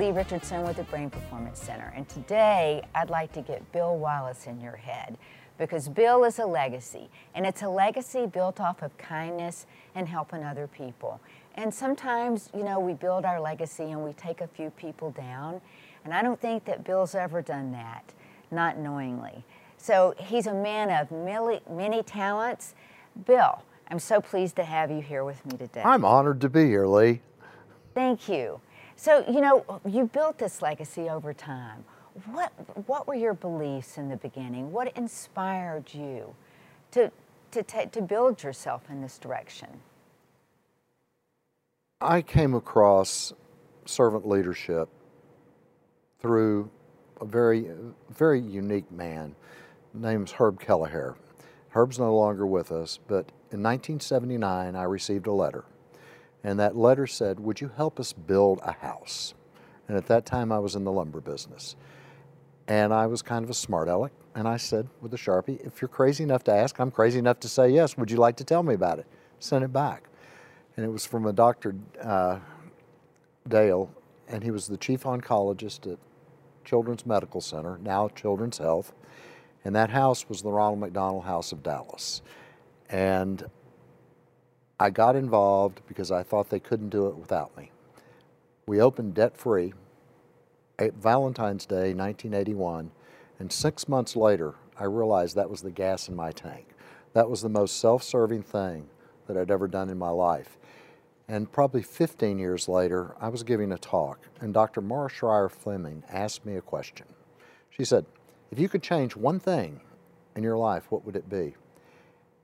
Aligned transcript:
Lee 0.00 0.12
Richardson 0.12 0.62
with 0.62 0.76
the 0.76 0.84
Brain 0.84 1.10
Performance 1.10 1.60
Center, 1.60 1.92
and 1.94 2.08
today 2.08 2.82
I'd 2.94 3.10
like 3.10 3.34
to 3.34 3.42
get 3.42 3.70
Bill 3.70 3.98
Wallace 3.98 4.46
in 4.46 4.58
your 4.58 4.76
head 4.76 5.18
because 5.58 5.90
Bill 5.90 6.24
is 6.24 6.38
a 6.38 6.46
legacy, 6.46 7.10
and 7.34 7.44
it's 7.44 7.60
a 7.60 7.68
legacy 7.68 8.24
built 8.24 8.60
off 8.60 8.80
of 8.80 8.96
kindness 8.96 9.66
and 9.94 10.08
helping 10.08 10.42
other 10.42 10.66
people. 10.66 11.20
And 11.56 11.74
sometimes, 11.74 12.48
you 12.56 12.64
know, 12.64 12.80
we 12.80 12.94
build 12.94 13.26
our 13.26 13.38
legacy 13.38 13.90
and 13.90 14.02
we 14.02 14.14
take 14.14 14.40
a 14.40 14.46
few 14.46 14.70
people 14.70 15.10
down, 15.10 15.60
and 16.06 16.14
I 16.14 16.22
don't 16.22 16.40
think 16.40 16.64
that 16.64 16.82
Bill's 16.82 17.14
ever 17.14 17.42
done 17.42 17.70
that, 17.72 18.14
not 18.50 18.78
knowingly. 18.78 19.44
So 19.76 20.14
he's 20.16 20.46
a 20.46 20.54
man 20.54 20.88
of 20.88 21.10
many, 21.10 21.60
many 21.68 22.02
talents. 22.02 22.74
Bill, 23.26 23.62
I'm 23.88 23.98
so 23.98 24.22
pleased 24.22 24.56
to 24.56 24.64
have 24.64 24.90
you 24.90 25.02
here 25.02 25.24
with 25.24 25.44
me 25.44 25.58
today. 25.58 25.82
I'm 25.84 26.06
honored 26.06 26.40
to 26.40 26.48
be 26.48 26.64
here, 26.64 26.86
Lee. 26.86 27.20
Thank 27.92 28.30
you. 28.30 28.62
So, 29.00 29.24
you 29.30 29.40
know, 29.40 29.80
you 29.88 30.04
built 30.04 30.36
this 30.36 30.60
legacy 30.60 31.08
over 31.08 31.32
time. 31.32 31.86
What, 32.26 32.52
what 32.86 33.08
were 33.08 33.14
your 33.14 33.32
beliefs 33.32 33.96
in 33.96 34.10
the 34.10 34.18
beginning? 34.18 34.72
What 34.72 34.94
inspired 34.94 35.94
you 35.94 36.34
to, 36.90 37.10
to, 37.52 37.62
to 37.62 38.02
build 38.02 38.42
yourself 38.42 38.82
in 38.90 39.00
this 39.00 39.16
direction? 39.16 39.68
I 42.02 42.20
came 42.20 42.52
across 42.52 43.32
servant 43.86 44.28
leadership 44.28 44.90
through 46.18 46.70
a 47.22 47.24
very, 47.24 47.70
very 48.10 48.42
unique 48.42 48.92
man 48.92 49.34
named 49.94 50.28
Herb 50.28 50.60
Kelleher. 50.60 51.16
Herb's 51.70 51.98
no 51.98 52.14
longer 52.14 52.46
with 52.46 52.70
us, 52.70 52.98
but 53.08 53.32
in 53.50 53.62
1979 53.62 54.76
I 54.76 54.82
received 54.82 55.26
a 55.26 55.32
letter. 55.32 55.64
And 56.42 56.58
that 56.58 56.76
letter 56.76 57.06
said, 57.06 57.40
Would 57.40 57.60
you 57.60 57.70
help 57.76 58.00
us 58.00 58.12
build 58.12 58.60
a 58.62 58.72
house? 58.72 59.34
And 59.88 59.96
at 59.96 60.06
that 60.06 60.24
time 60.24 60.52
I 60.52 60.58
was 60.58 60.74
in 60.74 60.84
the 60.84 60.92
lumber 60.92 61.20
business. 61.20 61.76
And 62.68 62.94
I 62.94 63.06
was 63.06 63.22
kind 63.22 63.44
of 63.44 63.50
a 63.50 63.54
smart 63.54 63.88
aleck. 63.88 64.12
And 64.34 64.46
I 64.46 64.56
said 64.56 64.88
with 65.00 65.12
a 65.12 65.16
Sharpie, 65.16 65.64
If 65.66 65.82
you're 65.82 65.88
crazy 65.88 66.22
enough 66.22 66.44
to 66.44 66.52
ask, 66.52 66.78
I'm 66.78 66.90
crazy 66.90 67.18
enough 67.18 67.40
to 67.40 67.48
say 67.48 67.70
yes. 67.70 67.96
Would 67.96 68.10
you 68.10 68.16
like 68.16 68.36
to 68.36 68.44
tell 68.44 68.62
me 68.62 68.74
about 68.74 68.98
it? 68.98 69.06
Send 69.38 69.64
it 69.64 69.72
back. 69.72 70.04
And 70.76 70.86
it 70.86 70.88
was 70.88 71.04
from 71.04 71.26
a 71.26 71.32
Dr. 71.32 71.74
Uh, 72.00 72.38
Dale, 73.48 73.90
and 74.28 74.42
he 74.42 74.50
was 74.50 74.68
the 74.68 74.76
chief 74.76 75.02
oncologist 75.02 75.90
at 75.90 75.98
Children's 76.64 77.04
Medical 77.04 77.40
Center, 77.40 77.78
now 77.82 78.08
Children's 78.08 78.58
Health. 78.58 78.92
And 79.64 79.74
that 79.74 79.90
house 79.90 80.28
was 80.28 80.42
the 80.42 80.50
Ronald 80.50 80.78
McDonald 80.78 81.24
House 81.24 81.52
of 81.52 81.62
Dallas. 81.62 82.22
And 82.88 83.44
I 84.82 84.88
got 84.88 85.14
involved 85.14 85.82
because 85.86 86.10
I 86.10 86.22
thought 86.22 86.48
they 86.48 86.58
couldn't 86.58 86.88
do 86.88 87.06
it 87.08 87.16
without 87.16 87.54
me. 87.54 87.70
We 88.66 88.80
opened 88.80 89.12
debt 89.12 89.36
free 89.36 89.74
eh, 90.78 90.88
Valentine's 90.98 91.66
Day 91.66 91.92
1981, 91.92 92.90
and 93.38 93.52
six 93.52 93.86
months 93.88 94.16
later, 94.16 94.54
I 94.78 94.84
realized 94.84 95.36
that 95.36 95.50
was 95.50 95.60
the 95.60 95.70
gas 95.70 96.08
in 96.08 96.16
my 96.16 96.32
tank. 96.32 96.68
That 97.12 97.28
was 97.28 97.42
the 97.42 97.50
most 97.50 97.78
self 97.78 98.02
serving 98.02 98.42
thing 98.44 98.88
that 99.26 99.36
I'd 99.36 99.50
ever 99.50 99.68
done 99.68 99.90
in 99.90 99.98
my 99.98 100.08
life. 100.08 100.56
And 101.28 101.52
probably 101.52 101.82
15 101.82 102.38
years 102.38 102.66
later, 102.66 103.14
I 103.20 103.28
was 103.28 103.42
giving 103.42 103.72
a 103.72 103.78
talk, 103.78 104.28
and 104.40 104.54
Dr. 104.54 104.80
Mara 104.80 105.10
Schreier 105.10 105.50
Fleming 105.50 106.04
asked 106.08 106.46
me 106.46 106.56
a 106.56 106.62
question. 106.62 107.06
She 107.68 107.84
said, 107.84 108.06
if 108.50 108.58
you 108.58 108.70
could 108.70 108.82
change 108.82 109.14
one 109.14 109.40
thing 109.40 109.82
in 110.34 110.42
your 110.42 110.56
life, 110.56 110.90
what 110.90 111.04
would 111.04 111.16
it 111.16 111.28
be? 111.28 111.54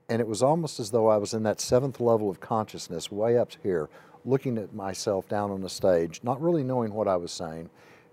And 0.09 0.21
it 0.21 0.27
was 0.27 0.41
almost 0.41 0.79
as 0.79 0.91
though 0.91 1.07
I 1.07 1.17
was 1.17 1.33
in 1.33 1.43
that 1.43 1.59
seventh 1.59 1.99
level 1.99 2.29
of 2.29 2.39
consciousness, 2.39 3.11
way 3.11 3.37
up 3.37 3.51
here, 3.61 3.89
looking 4.23 4.57
at 4.57 4.73
myself 4.73 5.27
down 5.27 5.51
on 5.51 5.61
the 5.61 5.69
stage, 5.69 6.21
not 6.23 6.41
really 6.41 6.63
knowing 6.63 6.93
what 6.93 7.07
I 7.07 7.17
was 7.17 7.31
saying. 7.31 7.69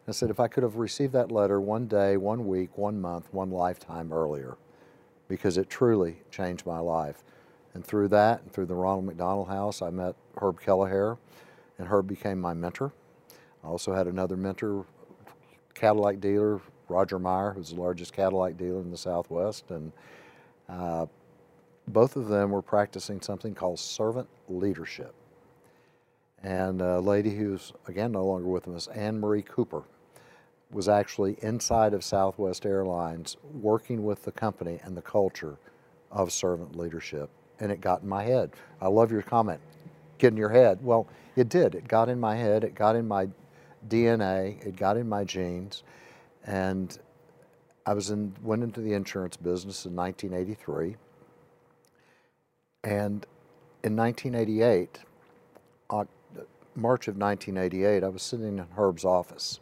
I 0.07 0.13
said, 0.13 0.29
if 0.29 0.39
I 0.39 0.49
could 0.49 0.63
have 0.63 0.77
received 0.77 1.15
that 1.15 1.33
letter 1.33 1.61
one 1.61 1.87
day, 1.87 2.17
one 2.17 2.47
week, 2.47 2.77
one 2.77 3.01
month, 3.01 3.33
one 3.33 3.51
lifetime 3.51 4.13
earlier, 4.13 4.57
because 5.29 5.57
it 5.57 5.71
truly 5.71 6.19
changed 6.31 6.67
my 6.67 6.79
life. 6.79 7.25
And 7.73 7.85
through 7.85 8.09
that, 8.09 8.43
and 8.43 8.53
through 8.53 8.67
the 8.67 8.75
Ronald 8.75 9.07
McDonald 9.07 9.49
House, 9.49 9.81
I 9.81 9.91
met 9.91 10.15
Herb 10.37 10.61
Kelleher, 10.61 11.17
and 11.79 11.89
Herb 11.89 12.07
became 12.07 12.39
my 12.39 12.53
mentor. 12.53 12.93
I 13.65 13.69
also 13.69 13.95
had 13.95 14.07
another 14.07 14.37
mentor, 14.37 14.85
Cadillac 15.73 16.21
dealer, 16.21 16.61
Roger 16.89 17.19
Meyer, 17.19 17.53
who's 17.53 17.71
the 17.71 17.81
largest 17.81 18.13
Cadillac 18.13 18.59
dealer 18.59 18.81
in 18.81 18.91
the 18.91 18.97
Southwest, 18.99 19.71
and 19.71 19.91
uh, 20.69 21.07
both 21.89 22.17
of 22.17 22.29
them 22.29 22.51
were 22.51 22.63
practicing 22.63 23.21
something 23.21 23.55
called 23.55 23.79
servant 23.79 24.29
leadership. 24.49 25.15
And 26.43 26.83
a 26.83 27.01
lady 27.01 27.35
who's, 27.35 27.73
again, 27.89 28.13
no 28.13 28.25
longer 28.25 28.49
with 28.49 28.69
us, 28.69 28.87
Anne 28.89 29.19
Marie 29.19 29.43
Cooper, 29.43 29.83
was 30.71 30.89
actually 30.89 31.37
inside 31.41 31.95
of 31.95 32.05
Southwest 32.05 32.67
Airlines 32.67 33.37
working 33.53 34.05
with 34.05 34.25
the 34.25 34.33
company 34.33 34.81
and 34.83 34.97
the 34.97 35.03
culture 35.03 35.57
of 36.11 36.33
servant 36.33 36.77
leadership. 36.77 37.31
And 37.61 37.71
it 37.71 37.81
got 37.81 38.03
in 38.03 38.09
my 38.09 38.25
head. 38.25 38.51
I 38.81 38.89
love 38.89 39.11
your 39.13 39.23
comment, 39.23 39.61
get 40.19 40.33
in 40.33 40.37
your 40.37 40.51
head. 40.51 40.79
Well, 40.83 41.07
it 41.37 41.49
did. 41.49 41.75
It 41.75 41.89
got 41.89 42.09
in 42.09 42.19
my 42.19 42.37
head, 42.37 42.65
it 42.65 42.75
got 42.75 42.97
in 42.97 43.07
my 43.07 43.29
DNA, 43.89 44.65
it 44.67 44.77
got 44.77 44.97
in 44.97 45.09
my 45.09 45.25
genes. 45.25 45.83
And 46.45 46.99
I 47.87 47.95
was 47.95 48.11
in, 48.11 48.35
went 48.43 48.63
into 48.63 48.81
the 48.81 48.93
insurance 48.93 49.37
business 49.37 49.87
in 49.87 49.95
1983. 49.95 50.97
And 52.85 53.27
in 53.83 53.97
1988, 53.97 55.01
uh, 55.89 56.05
March 56.77 57.09
of 57.09 57.17
1988, 57.17 58.05
I 58.05 58.09
was 58.09 58.23
sitting 58.23 58.59
in 58.59 58.67
Herb's 58.77 59.05
office. 59.05 59.61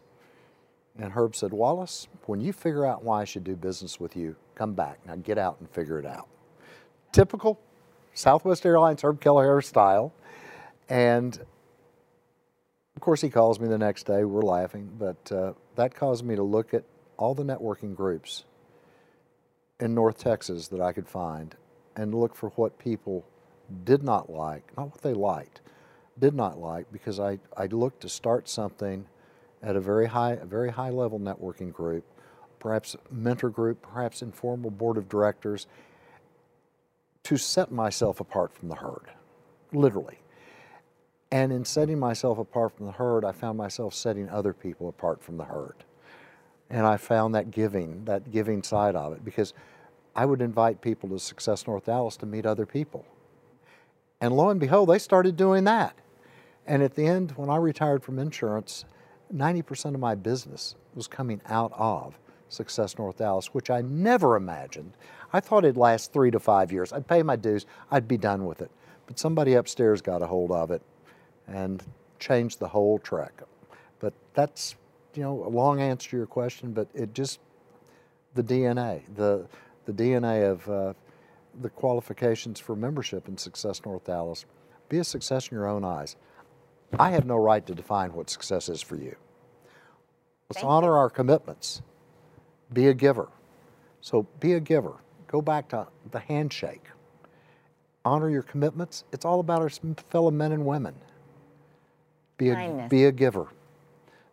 And 0.99 1.13
Herb 1.13 1.35
said, 1.35 1.53
Wallace, 1.53 2.07
when 2.25 2.41
you 2.41 2.53
figure 2.53 2.85
out 2.85 3.03
why 3.03 3.21
I 3.21 3.23
should 3.23 3.45
do 3.45 3.55
business 3.55 3.99
with 3.99 4.15
you, 4.15 4.35
come 4.55 4.73
back. 4.73 4.99
Now 5.07 5.15
get 5.15 5.37
out 5.37 5.57
and 5.59 5.69
figure 5.69 5.97
it 5.97 6.05
out. 6.05 6.27
Typical 7.13 7.59
Southwest 8.13 8.65
Airlines 8.65 9.03
Herb 9.03 9.21
Kelleher 9.21 9.61
style. 9.61 10.13
And 10.89 11.39
of 12.95 13.01
course, 13.01 13.21
he 13.21 13.29
calls 13.29 13.59
me 13.59 13.67
the 13.67 13.77
next 13.77 14.03
day. 14.03 14.23
We're 14.23 14.41
laughing, 14.41 14.91
but 14.99 15.31
uh, 15.31 15.53
that 15.75 15.95
caused 15.95 16.23
me 16.23 16.35
to 16.35 16.43
look 16.43 16.73
at 16.73 16.83
all 17.17 17.33
the 17.33 17.43
networking 17.43 17.95
groups 17.95 18.43
in 19.79 19.95
North 19.95 20.19
Texas 20.19 20.67
that 20.67 20.81
I 20.81 20.91
could 20.91 21.07
find 21.07 21.55
and 21.95 22.13
look 22.13 22.35
for 22.35 22.49
what 22.51 22.79
people 22.79 23.25
did 23.83 24.03
not 24.03 24.29
like, 24.29 24.75
not 24.77 24.91
what 24.91 25.01
they 25.01 25.13
liked, 25.13 25.61
did 26.19 26.33
not 26.33 26.59
like, 26.59 26.91
because 26.91 27.19
I, 27.19 27.39
I 27.57 27.65
looked 27.67 28.01
to 28.01 28.09
start 28.09 28.47
something 28.47 29.05
at 29.61 29.75
a 29.75 29.79
very 29.79 30.07
high, 30.07 30.33
a 30.33 30.45
very 30.45 30.71
high 30.71 30.89
level 30.89 31.19
networking 31.19 31.71
group, 31.71 32.03
perhaps 32.59 32.95
mentor 33.11 33.49
group, 33.49 33.81
perhaps 33.81 34.21
informal 34.21 34.69
board 34.69 34.97
of 34.97 35.09
directors, 35.09 35.67
to 37.23 37.37
set 37.37 37.71
myself 37.71 38.19
apart 38.19 38.53
from 38.53 38.69
the 38.69 38.75
herd, 38.75 39.11
literally. 39.71 40.19
And 41.31 41.51
in 41.51 41.65
setting 41.65 41.97
myself 41.97 42.37
apart 42.37 42.77
from 42.77 42.85
the 42.85 42.91
herd, 42.91 43.25
I 43.25 43.31
found 43.31 43.57
myself 43.57 43.93
setting 43.93 44.29
other 44.29 44.53
people 44.53 44.87
apart 44.87 45.23
from 45.23 45.37
the 45.37 45.45
herd. 45.45 45.75
And 46.69 46.85
I 46.85 46.97
found 46.97 47.33
that 47.33 47.49
giving, 47.49 48.05
that 48.05 48.31
giving 48.31 48.61
side 48.61 48.95
of 48.95 49.13
it, 49.13 49.25
because 49.25 49.53
I 50.15 50.25
would 50.25 50.41
invite 50.41 50.81
people 50.81 51.09
to 51.09 51.19
Success 51.19 51.65
North 51.67 51.85
Dallas 51.85 52.17
to 52.17 52.25
meet 52.25 52.45
other 52.45 52.65
people. 52.65 53.05
And 54.21 54.35
lo 54.35 54.49
and 54.49 54.59
behold, 54.59 54.89
they 54.89 54.99
started 54.99 55.35
doing 55.35 55.63
that. 55.65 55.95
And 56.65 56.81
at 56.81 56.95
the 56.95 57.05
end, 57.05 57.31
when 57.31 57.49
I 57.49 57.57
retired 57.57 58.03
from 58.03 58.19
insurance, 58.19 58.85
90% 59.33 59.93
of 59.95 59.99
my 59.99 60.15
business 60.15 60.75
was 60.93 61.07
coming 61.07 61.41
out 61.47 61.73
of 61.75 62.17
Success 62.49 62.97
North 62.97 63.17
Dallas, 63.17 63.47
which 63.47 63.69
I 63.69 63.81
never 63.81 64.35
imagined. 64.35 64.93
I 65.33 65.39
thought 65.39 65.65
it'd 65.65 65.75
last 65.75 66.13
three 66.13 66.31
to 66.31 66.39
five 66.39 66.71
years. 66.71 66.93
I'd 66.93 67.07
pay 67.07 67.23
my 67.23 67.35
dues, 67.35 67.65
I'd 67.91 68.07
be 68.07 68.17
done 68.17 68.45
with 68.45 68.61
it. 68.61 68.71
But 69.07 69.19
somebody 69.19 69.55
upstairs 69.55 70.01
got 70.01 70.21
a 70.21 70.27
hold 70.27 70.51
of 70.51 70.71
it 70.71 70.81
and 71.47 71.83
changed 72.19 72.59
the 72.59 72.67
whole 72.67 72.99
track. 72.99 73.41
But 73.99 74.13
that's, 74.33 74.75
you 75.15 75.23
know, 75.23 75.43
a 75.45 75.49
long 75.49 75.81
answer 75.81 76.11
to 76.11 76.17
your 76.17 76.25
question, 76.27 76.71
but 76.71 76.87
it 76.93 77.13
just, 77.13 77.39
the 78.35 78.43
DNA, 78.43 79.01
the, 79.15 79.45
the 79.85 79.93
DNA 79.93 80.49
of 80.49 80.69
uh, 80.69 80.93
the 81.61 81.69
qualifications 81.69 82.59
for 82.59 82.75
membership 82.75 83.27
in 83.27 83.37
Success 83.37 83.81
North 83.85 84.05
Dallas. 84.05 84.45
Be 84.89 84.99
a 84.99 85.03
success 85.03 85.49
in 85.49 85.55
your 85.57 85.67
own 85.67 85.83
eyes. 85.83 86.15
I 86.99 87.11
have 87.11 87.25
no 87.25 87.37
right 87.37 87.65
to 87.65 87.73
define 87.73 88.13
what 88.13 88.29
success 88.29 88.69
is 88.69 88.81
for 88.81 88.95
you. 88.95 89.15
Let's 90.49 90.61
Thank 90.61 90.65
honor 90.65 90.89
you. 90.89 90.93
our 90.93 91.09
commitments. 91.09 91.81
Be 92.71 92.87
a 92.87 92.93
giver. 92.93 93.29
So 94.01 94.27
be 94.39 94.53
a 94.53 94.59
giver. 94.59 94.93
Go 95.27 95.41
back 95.41 95.69
to 95.69 95.87
the 96.11 96.19
handshake. 96.19 96.85
Honor 98.05 98.29
your 98.29 98.43
commitments. 98.43 99.05
It's 99.11 99.25
all 99.25 99.39
about 99.39 99.61
our 99.61 99.69
fellow 100.09 100.29
men 100.29 100.51
and 100.51 100.65
women. 100.65 100.93
Be 102.37 102.49
a, 102.49 102.55
Kindness. 102.55 102.89
be 102.89 103.05
a 103.05 103.11
giver. 103.11 103.47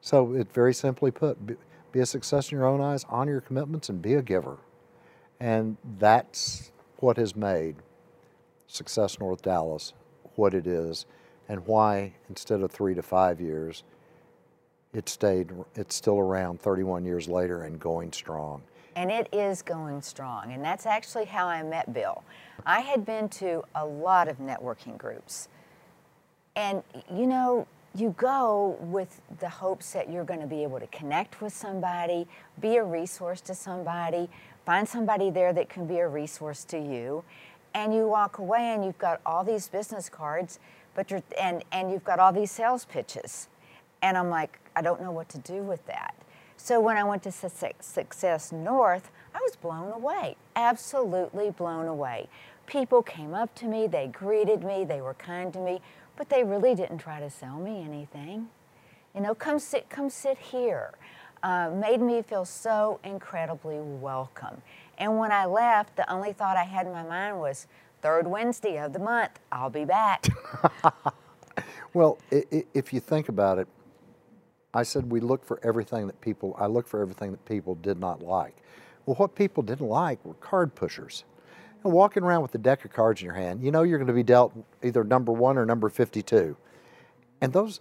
So 0.00 0.34
it 0.34 0.52
very 0.52 0.74
simply 0.74 1.10
put, 1.10 1.46
be, 1.46 1.54
be 1.92 2.00
a 2.00 2.06
success 2.06 2.50
in 2.50 2.58
your 2.58 2.66
own 2.66 2.80
eyes, 2.80 3.04
honor 3.08 3.32
your 3.32 3.40
commitments, 3.40 3.88
and 3.88 4.00
be 4.02 4.14
a 4.14 4.22
giver. 4.22 4.58
And 5.40 5.76
that's 5.98 6.70
what 6.98 7.16
has 7.16 7.34
made 7.34 7.76
Success 8.66 9.18
North 9.18 9.42
Dallas 9.42 9.94
what 10.36 10.54
it 10.54 10.66
is 10.66 11.06
and 11.48 11.66
why 11.66 12.12
instead 12.28 12.62
of 12.62 12.70
three 12.70 12.94
to 12.94 13.02
five 13.02 13.40
years, 13.40 13.82
it 14.92 15.08
stayed, 15.08 15.50
it's 15.74 15.94
still 15.94 16.18
around 16.18 16.60
31 16.60 17.04
years 17.04 17.28
later 17.28 17.64
and 17.64 17.80
going 17.80 18.12
strong. 18.12 18.62
And 18.96 19.10
it 19.10 19.28
is 19.32 19.62
going 19.62 20.02
strong. 20.02 20.52
And 20.52 20.64
that's 20.64 20.86
actually 20.86 21.24
how 21.24 21.46
I 21.46 21.62
met 21.62 21.92
Bill. 21.92 22.22
I 22.66 22.80
had 22.80 23.04
been 23.04 23.28
to 23.30 23.64
a 23.74 23.84
lot 23.84 24.28
of 24.28 24.38
networking 24.38 24.98
groups. 24.98 25.48
And, 26.56 26.82
you 27.12 27.26
know, 27.26 27.66
you 27.94 28.14
go 28.16 28.76
with 28.80 29.20
the 29.40 29.48
hopes 29.48 29.92
that 29.92 30.10
you're 30.10 30.24
going 30.24 30.40
to 30.40 30.46
be 30.46 30.62
able 30.62 30.78
to 30.78 30.86
connect 30.88 31.40
with 31.40 31.52
somebody, 31.52 32.28
be 32.60 32.76
a 32.76 32.84
resource 32.84 33.40
to 33.42 33.54
somebody, 33.54 34.28
find 34.70 34.88
somebody 34.88 35.30
there 35.30 35.52
that 35.52 35.68
can 35.68 35.84
be 35.84 35.98
a 35.98 36.06
resource 36.06 36.62
to 36.62 36.78
you. 36.78 37.24
And 37.74 37.92
you 37.92 38.06
walk 38.06 38.38
away 38.38 38.72
and 38.72 38.84
you've 38.84 38.98
got 38.98 39.20
all 39.26 39.42
these 39.42 39.66
business 39.66 40.08
cards, 40.08 40.60
but 40.94 41.10
you're, 41.10 41.24
and, 41.40 41.64
and 41.72 41.90
you've 41.90 42.04
got 42.04 42.20
all 42.20 42.32
these 42.32 42.52
sales 42.52 42.84
pitches. 42.84 43.48
And 44.00 44.16
I'm 44.16 44.30
like, 44.30 44.60
I 44.76 44.80
don't 44.80 45.02
know 45.02 45.10
what 45.10 45.28
to 45.30 45.38
do 45.38 45.64
with 45.64 45.84
that. 45.86 46.14
So 46.56 46.78
when 46.78 46.96
I 46.96 47.02
went 47.02 47.24
to 47.24 47.32
Success 47.32 48.52
North, 48.52 49.10
I 49.34 49.40
was 49.40 49.56
blown 49.56 49.90
away, 49.90 50.36
absolutely 50.54 51.50
blown 51.50 51.88
away. 51.88 52.28
People 52.66 53.02
came 53.02 53.34
up 53.34 53.52
to 53.56 53.64
me, 53.64 53.88
they 53.88 54.06
greeted 54.06 54.62
me, 54.62 54.84
they 54.84 55.00
were 55.00 55.14
kind 55.14 55.52
to 55.52 55.58
me, 55.58 55.80
but 56.16 56.28
they 56.28 56.44
really 56.44 56.76
didn't 56.76 56.98
try 56.98 57.18
to 57.18 57.28
sell 57.28 57.58
me 57.58 57.82
anything. 57.82 58.50
You 59.16 59.20
know, 59.22 59.34
come 59.34 59.58
sit, 59.58 59.90
come 59.90 60.10
sit 60.10 60.38
here. 60.38 60.92
Uh, 61.42 61.70
made 61.70 62.00
me 62.00 62.22
feel 62.22 62.44
so 62.44 63.00
incredibly 63.02 63.78
welcome. 63.78 64.60
And 64.98 65.18
when 65.18 65.32
I 65.32 65.46
left, 65.46 65.96
the 65.96 66.10
only 66.12 66.32
thought 66.34 66.56
I 66.56 66.64
had 66.64 66.86
in 66.86 66.92
my 66.92 67.02
mind 67.02 67.38
was, 67.38 67.66
third 68.02 68.26
Wednesday 68.26 68.78
of 68.78 68.92
the 68.92 68.98
month, 68.98 69.40
I'll 69.50 69.70
be 69.70 69.84
back. 69.84 70.26
well, 71.94 72.18
if 72.30 72.92
you 72.92 73.00
think 73.00 73.28
about 73.28 73.58
it, 73.58 73.68
I 74.72 74.82
said 74.82 75.10
we 75.10 75.20
look 75.20 75.44
for 75.44 75.58
everything 75.64 76.06
that 76.06 76.20
people, 76.20 76.54
I 76.58 76.66
look 76.66 76.86
for 76.86 77.00
everything 77.00 77.30
that 77.32 77.44
people 77.44 77.74
did 77.76 77.98
not 77.98 78.22
like. 78.22 78.56
Well, 79.06 79.16
what 79.16 79.34
people 79.34 79.62
didn't 79.62 79.88
like 79.88 80.24
were 80.24 80.34
card 80.34 80.74
pushers. 80.74 81.24
And 81.82 81.92
walking 81.92 82.22
around 82.22 82.42
with 82.42 82.54
a 82.54 82.58
deck 82.58 82.84
of 82.84 82.92
cards 82.92 83.22
in 83.22 83.24
your 83.24 83.34
hand, 83.34 83.62
you 83.62 83.70
know 83.70 83.82
you're 83.82 83.98
going 83.98 84.06
to 84.06 84.12
be 84.12 84.22
dealt 84.22 84.52
either 84.82 85.02
number 85.02 85.32
one 85.32 85.56
or 85.56 85.64
number 85.64 85.88
52. 85.88 86.56
And 87.40 87.52
those, 87.52 87.80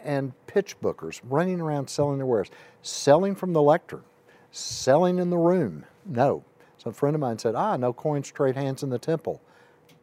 and 0.00 0.32
pitch 0.46 0.80
bookers 0.80 1.20
running 1.24 1.60
around 1.60 1.88
selling 1.88 2.16
their 2.16 2.26
wares, 2.26 2.50
selling 2.82 3.34
from 3.34 3.52
the 3.52 3.60
lectern, 3.60 4.02
selling 4.52 5.18
in 5.18 5.30
the 5.30 5.36
room. 5.36 5.84
No. 6.06 6.44
So 6.78 6.90
a 6.90 6.92
friend 6.92 7.14
of 7.14 7.20
mine 7.20 7.38
said, 7.38 7.54
ah, 7.54 7.76
no 7.76 7.92
coins 7.92 8.30
trade 8.30 8.56
hands 8.56 8.82
in 8.82 8.90
the 8.90 8.98
temple. 8.98 9.42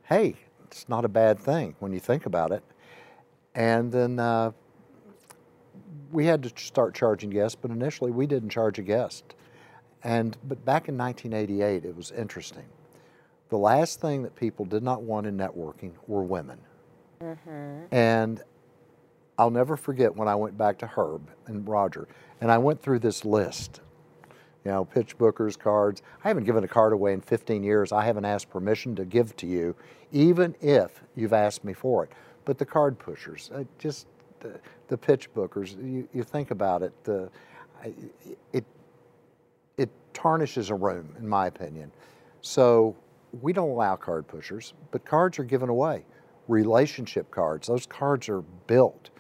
Hey, 0.03 0.35
it's 0.65 0.87
not 0.87 1.05
a 1.05 1.09
bad 1.09 1.39
thing 1.39 1.75
when 1.79 1.91
you 1.91 1.99
think 1.99 2.25
about 2.25 2.51
it. 2.51 2.63
And 3.55 3.91
then 3.91 4.19
uh, 4.19 4.51
we 6.11 6.25
had 6.25 6.43
to 6.43 6.51
start 6.55 6.93
charging 6.93 7.29
guests, 7.29 7.57
but 7.59 7.71
initially 7.71 8.11
we 8.11 8.27
didn't 8.27 8.49
charge 8.49 8.79
a 8.79 8.81
guest. 8.81 9.35
And 10.03 10.37
but 10.43 10.63
back 10.65 10.87
in 10.87 10.97
1988, 10.97 11.85
it 11.85 11.95
was 11.95 12.11
interesting. 12.11 12.65
The 13.49 13.57
last 13.57 13.99
thing 13.99 14.23
that 14.23 14.35
people 14.35 14.65
did 14.65 14.81
not 14.81 15.03
want 15.03 15.27
in 15.27 15.37
networking 15.37 15.91
were 16.07 16.23
women. 16.23 16.59
Mm-hmm. 17.21 17.93
And 17.93 18.41
I'll 19.37 19.49
never 19.49 19.75
forget 19.75 20.15
when 20.15 20.27
I 20.27 20.35
went 20.35 20.57
back 20.57 20.77
to 20.79 20.87
Herb 20.87 21.29
and 21.47 21.67
Roger, 21.67 22.07
and 22.39 22.51
I 22.51 22.57
went 22.57 22.81
through 22.81 22.99
this 22.99 23.25
list. 23.25 23.81
You 24.63 24.71
know, 24.71 24.85
pitch 24.85 25.17
bookers, 25.17 25.57
cards. 25.57 26.03
I 26.23 26.27
haven't 26.27 26.43
given 26.43 26.63
a 26.63 26.67
card 26.67 26.93
away 26.93 27.13
in 27.13 27.21
15 27.21 27.63
years. 27.63 27.91
I 27.91 28.05
haven't 28.05 28.25
asked 28.25 28.49
permission 28.51 28.95
to 28.95 29.05
give 29.05 29.35
to 29.37 29.47
you, 29.47 29.75
even 30.11 30.55
if 30.61 31.03
you've 31.15 31.33
asked 31.33 31.63
me 31.63 31.73
for 31.73 32.03
it. 32.03 32.11
But 32.45 32.59
the 32.59 32.65
card 32.65 32.99
pushers, 32.99 33.49
uh, 33.55 33.63
just 33.79 34.05
the, 34.39 34.59
the 34.87 34.97
pitch 34.97 35.33
bookers, 35.33 35.75
you, 35.83 36.07
you 36.13 36.23
think 36.23 36.51
about 36.51 36.83
it, 36.83 36.93
it, 38.53 38.65
it 39.77 39.89
tarnishes 40.13 40.69
a 40.69 40.75
room, 40.75 41.15
in 41.17 41.27
my 41.27 41.47
opinion. 41.47 41.91
So 42.41 42.95
we 43.41 43.53
don't 43.53 43.69
allow 43.69 43.95
card 43.95 44.27
pushers, 44.27 44.73
but 44.91 45.05
cards 45.05 45.39
are 45.39 45.43
given 45.43 45.69
away. 45.69 46.05
Relationship 46.47 47.31
cards, 47.31 47.67
those 47.67 47.85
cards 47.85 48.27
are 48.27 48.41
built. 48.67 49.10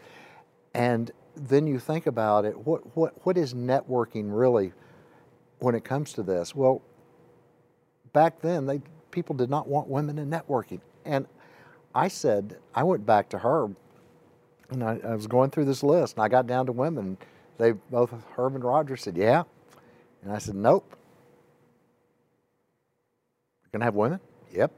And 0.73 1.11
then 1.35 1.67
you 1.67 1.79
think 1.79 2.07
about 2.07 2.45
it, 2.45 2.57
what, 2.57 2.95
what, 2.95 3.25
what 3.25 3.37
is 3.37 3.53
networking 3.53 4.25
really 4.27 4.73
when 5.59 5.75
it 5.75 5.83
comes 5.83 6.13
to 6.13 6.23
this? 6.23 6.55
Well, 6.55 6.81
back 8.13 8.41
then, 8.41 8.65
they, 8.65 8.81
people 9.11 9.35
did 9.35 9.49
not 9.49 9.67
want 9.67 9.87
women 9.87 10.17
in 10.17 10.29
networking. 10.29 10.79
And 11.05 11.25
I 11.93 12.07
said, 12.07 12.57
I 12.73 12.83
went 12.83 13.05
back 13.05 13.29
to 13.29 13.37
Herb 13.37 13.75
and 14.69 14.83
I, 14.83 14.99
I, 15.03 15.15
was 15.15 15.27
going 15.27 15.49
through 15.49 15.65
this 15.65 15.83
list 15.83 16.15
and 16.15 16.23
I 16.23 16.29
got 16.29 16.47
down 16.47 16.65
to 16.67 16.71
women. 16.71 17.17
They 17.57 17.71
both, 17.71 18.13
Herb 18.35 18.55
and 18.55 18.63
Roger 18.63 18.95
said, 18.95 19.17
yeah. 19.17 19.43
And 20.23 20.31
I 20.31 20.37
said, 20.37 20.55
nope. 20.55 20.95
You're 23.71 23.79
to 23.79 23.85
have 23.85 23.95
women? 23.95 24.19
Yep. 24.53 24.71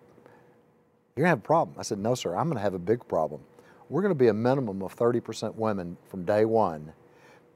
You're 1.16 1.24
going 1.24 1.26
to 1.26 1.30
have 1.30 1.40
a 1.40 1.42
problem. 1.42 1.76
I 1.80 1.84
said, 1.84 2.00
no, 2.00 2.16
sir, 2.16 2.36
I'm 2.36 2.46
going 2.46 2.58
to 2.58 2.62
have 2.62 2.74
a 2.74 2.80
big 2.80 3.08
problem. 3.08 3.42
We're 3.90 4.02
going 4.02 4.14
to 4.14 4.20
be 4.20 4.28
a 4.28 4.34
minimum 4.34 4.82
of 4.82 4.96
30% 4.96 5.56
women 5.56 5.98
from 6.08 6.26
day 6.26 6.46
one 6.46 6.94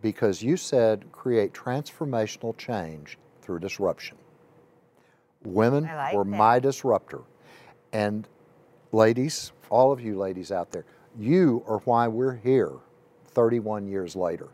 because 0.01 0.41
you 0.41 0.57
said 0.57 1.11
create 1.11 1.53
transformational 1.53 2.55
change 2.57 3.17
through 3.41 3.59
disruption. 3.59 4.17
Women 5.43 5.85
like 5.85 6.13
were 6.13 6.23
that. 6.23 6.29
my 6.29 6.59
disruptor. 6.59 7.21
And 7.93 8.27
ladies, 8.91 9.51
all 9.69 9.91
of 9.91 10.01
you 10.01 10.17
ladies 10.17 10.51
out 10.51 10.71
there, 10.71 10.85
you 11.17 11.63
are 11.67 11.79
why 11.79 12.07
we're 12.07 12.35
here 12.35 12.73
31 13.29 13.87
years 13.87 14.15
later. 14.15 14.49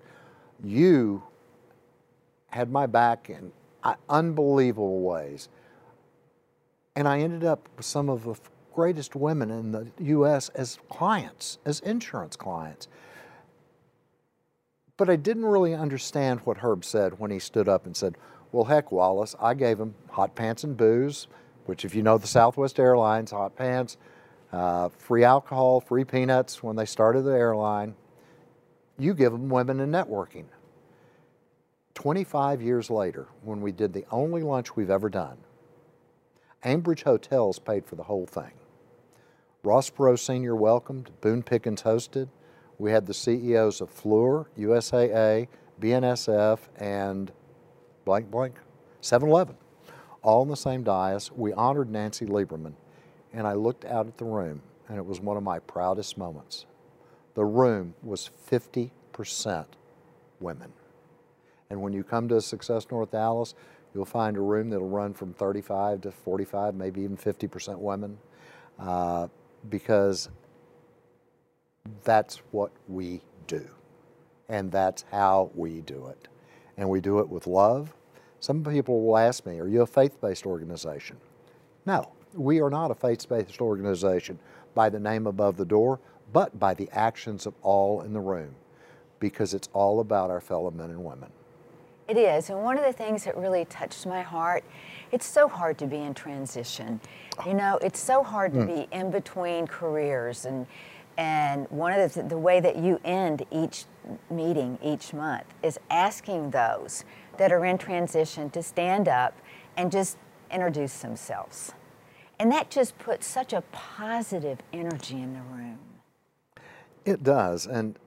You 0.63 1.23
had 2.47 2.71
my 2.71 2.85
back 2.85 3.29
in 3.29 3.51
uh, 3.83 3.95
unbelievable 4.09 5.01
ways. 5.01 5.49
And 6.95 7.07
I 7.07 7.19
ended 7.19 7.43
up 7.43 7.67
with 7.75 7.85
some 7.85 8.09
of 8.09 8.23
the 8.23 8.35
greatest 8.73 9.15
women 9.15 9.51
in 9.51 9.71
the 9.71 9.87
U.S. 9.99 10.49
as 10.49 10.79
clients, 10.89 11.59
as 11.65 11.79
insurance 11.81 12.35
clients. 12.35 12.87
But 14.97 15.09
I 15.09 15.15
didn't 15.15 15.45
really 15.45 15.73
understand 15.73 16.41
what 16.41 16.57
Herb 16.57 16.85
said 16.85 17.19
when 17.19 17.31
he 17.31 17.39
stood 17.39 17.67
up 17.67 17.85
and 17.85 17.95
said, 17.95 18.15
Well, 18.51 18.65
heck, 18.65 18.91
Wallace, 18.91 19.35
I 19.39 19.53
gave 19.53 19.79
him 19.79 19.95
hot 20.11 20.35
pants 20.35 20.63
and 20.63 20.77
booze, 20.77 21.27
which, 21.65 21.85
if 21.85 21.95
you 21.95 22.03
know 22.03 22.17
the 22.17 22.27
Southwest 22.27 22.79
Airlines, 22.79 23.31
hot 23.31 23.55
pants, 23.55 23.97
uh, 24.51 24.89
free 24.89 25.23
alcohol, 25.23 25.81
free 25.81 26.05
peanuts 26.05 26.61
when 26.61 26.75
they 26.75 26.85
started 26.85 27.23
the 27.23 27.31
airline. 27.31 27.95
You 28.99 29.15
give 29.15 29.31
them 29.31 29.49
women 29.49 29.79
in 29.79 29.89
networking. 29.89 30.45
25 31.95 32.61
years 32.61 32.89
later, 32.89 33.27
when 33.41 33.61
we 33.61 33.71
did 33.71 33.93
the 33.93 34.05
only 34.11 34.43
lunch 34.43 34.75
we've 34.75 34.89
ever 34.89 35.09
done, 35.09 35.37
Ambridge 36.63 37.03
Hotels 37.03 37.59
paid 37.59 37.85
for 37.85 37.95
the 37.95 38.03
whole 38.03 38.25
thing. 38.25 38.51
Ross 39.63 39.89
Perot 39.89 40.19
Sr. 40.19 40.55
welcomed, 40.55 41.09
Boone 41.21 41.41
Pickens 41.41 41.83
hosted. 41.83 42.27
We 42.77 42.91
had 42.91 43.05
the 43.05 43.13
CEOs 43.13 43.81
of 43.81 43.89
Fluor, 43.89 44.47
USAA, 44.57 45.47
BNSF, 45.79 46.59
and 46.77 47.31
blank 48.05 48.29
blank, 48.29 48.55
7 49.01 49.29
Eleven, 49.29 49.55
all 50.21 50.43
in 50.43 50.49
the 50.49 50.55
same 50.55 50.83
dais. 50.83 51.31
We 51.31 51.53
honored 51.53 51.89
Nancy 51.89 52.25
Lieberman 52.25 52.73
and 53.33 53.47
I 53.47 53.53
looked 53.53 53.83
out 53.83 54.07
at 54.07 54.17
the 54.17 54.25
room, 54.25 54.61
and 54.87 54.97
it 54.97 55.05
was 55.05 55.19
one 55.19 55.35
of 55.35 55.43
my 55.43 55.59
proudest 55.59 56.17
moments. 56.17 56.65
The 57.33 57.43
room 57.43 57.95
was 58.03 58.29
50% 58.49 58.91
women. 60.39 60.71
And 61.69 61.81
when 61.81 61.93
you 61.93 62.03
come 62.03 62.29
to 62.29 62.39
Success 62.41 62.85
North 62.91 63.11
Dallas, 63.11 63.55
you'll 63.93 64.05
find 64.05 64.37
a 64.37 64.41
room 64.41 64.69
that'll 64.69 64.87
run 64.87 65.13
from 65.13 65.33
35 65.33 66.01
to 66.01 66.11
45, 66.11 66.75
maybe 66.75 67.01
even 67.01 67.17
50% 67.17 67.79
women, 67.79 68.19
uh, 68.77 69.27
because 69.69 70.29
that's 72.03 72.37
what 72.51 72.71
we 72.87 73.21
do. 73.47 73.67
And 74.49 74.71
that's 74.71 75.05
how 75.11 75.51
we 75.55 75.81
do 75.81 76.07
it. 76.07 76.27
And 76.77 76.89
we 76.89 77.01
do 77.01 77.19
it 77.19 77.29
with 77.29 77.47
love. 77.47 77.93
Some 78.39 78.63
people 78.63 79.05
will 79.05 79.17
ask 79.17 79.45
me, 79.45 79.59
Are 79.59 79.67
you 79.67 79.81
a 79.81 79.87
faith 79.87 80.19
based 80.21 80.45
organization? 80.45 81.17
No, 81.85 82.11
we 82.33 82.61
are 82.61 82.69
not 82.69 82.91
a 82.91 82.95
faith-based 82.95 83.61
organization 83.61 84.39
by 84.73 84.89
the 84.89 84.99
name 84.99 85.27
above 85.27 85.57
the 85.57 85.65
door, 85.65 85.99
but 86.31 86.57
by 86.59 86.73
the 86.73 86.89
actions 86.91 87.45
of 87.45 87.53
all 87.61 88.01
in 88.01 88.13
the 88.13 88.19
room, 88.19 88.55
because 89.19 89.53
it's 89.53 89.69
all 89.73 89.99
about 89.99 90.29
our 90.29 90.41
fellow 90.41 90.71
men 90.71 90.89
and 90.89 91.03
women. 91.03 91.29
It 92.13 92.19
is, 92.19 92.51
and 92.51 92.61
one 92.61 92.77
of 92.77 92.85
the 92.85 92.93
things 92.93 93.23
that 93.23 93.35
really 93.35 93.65
touched 93.65 94.05
my 94.05 94.21
heart, 94.21 94.63
it's 95.11 95.25
so 95.25 95.47
hard 95.47 95.79
to 95.79 95.87
be 95.87 95.97
in 95.97 96.13
transition. 96.13 96.99
You 97.43 97.55
know, 97.55 97.79
it's 97.81 97.99
so 97.99 98.21
hard 98.21 98.53
mm. 98.53 98.67
to 98.67 98.71
hmm. 98.71 98.81
be 98.81 98.87
in 98.91 99.09
between 99.09 99.65
careers 99.65 100.45
and 100.45 100.67
and 101.17 101.65
one 101.71 101.91
of 101.91 102.13
the, 102.13 102.21
the 102.21 102.37
way 102.37 102.59
that 102.59 102.75
you 102.75 102.99
end 103.03 103.47
each 103.49 103.85
meeting 104.29 104.77
each 104.83 105.11
month 105.11 105.45
is 105.63 105.79
asking 105.89 106.51
those 106.51 107.03
that 107.37 107.51
are 107.51 107.65
in 107.65 107.79
transition 107.79 108.51
to 108.51 108.61
stand 108.61 109.07
up 109.07 109.35
and 109.75 109.91
just 109.91 110.17
introduce 110.51 110.99
themselves. 110.99 111.73
And 112.37 112.51
that 112.51 112.69
just 112.69 112.95
puts 112.99 113.25
such 113.25 113.53
a 113.53 113.61
positive 113.71 114.59
energy 114.71 115.19
in 115.19 115.33
the 115.33 115.41
room. 115.41 115.79
It 117.05 117.23
does. 117.23 117.65
And, 117.65 117.97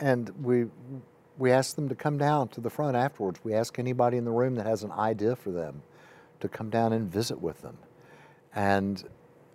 and 0.00 0.30
we, 0.42 0.66
we 1.36 1.50
ask 1.50 1.76
them 1.76 1.88
to 1.88 1.94
come 1.94 2.18
down 2.18 2.48
to 2.48 2.60
the 2.60 2.70
front 2.70 2.96
afterwards. 2.96 3.40
We 3.42 3.54
ask 3.54 3.78
anybody 3.78 4.16
in 4.16 4.24
the 4.24 4.30
room 4.30 4.54
that 4.54 4.66
has 4.66 4.82
an 4.82 4.92
idea 4.92 5.36
for 5.36 5.50
them 5.50 5.82
to 6.40 6.48
come 6.48 6.70
down 6.70 6.92
and 6.92 7.10
visit 7.10 7.40
with 7.40 7.62
them. 7.62 7.78
And 8.54 9.02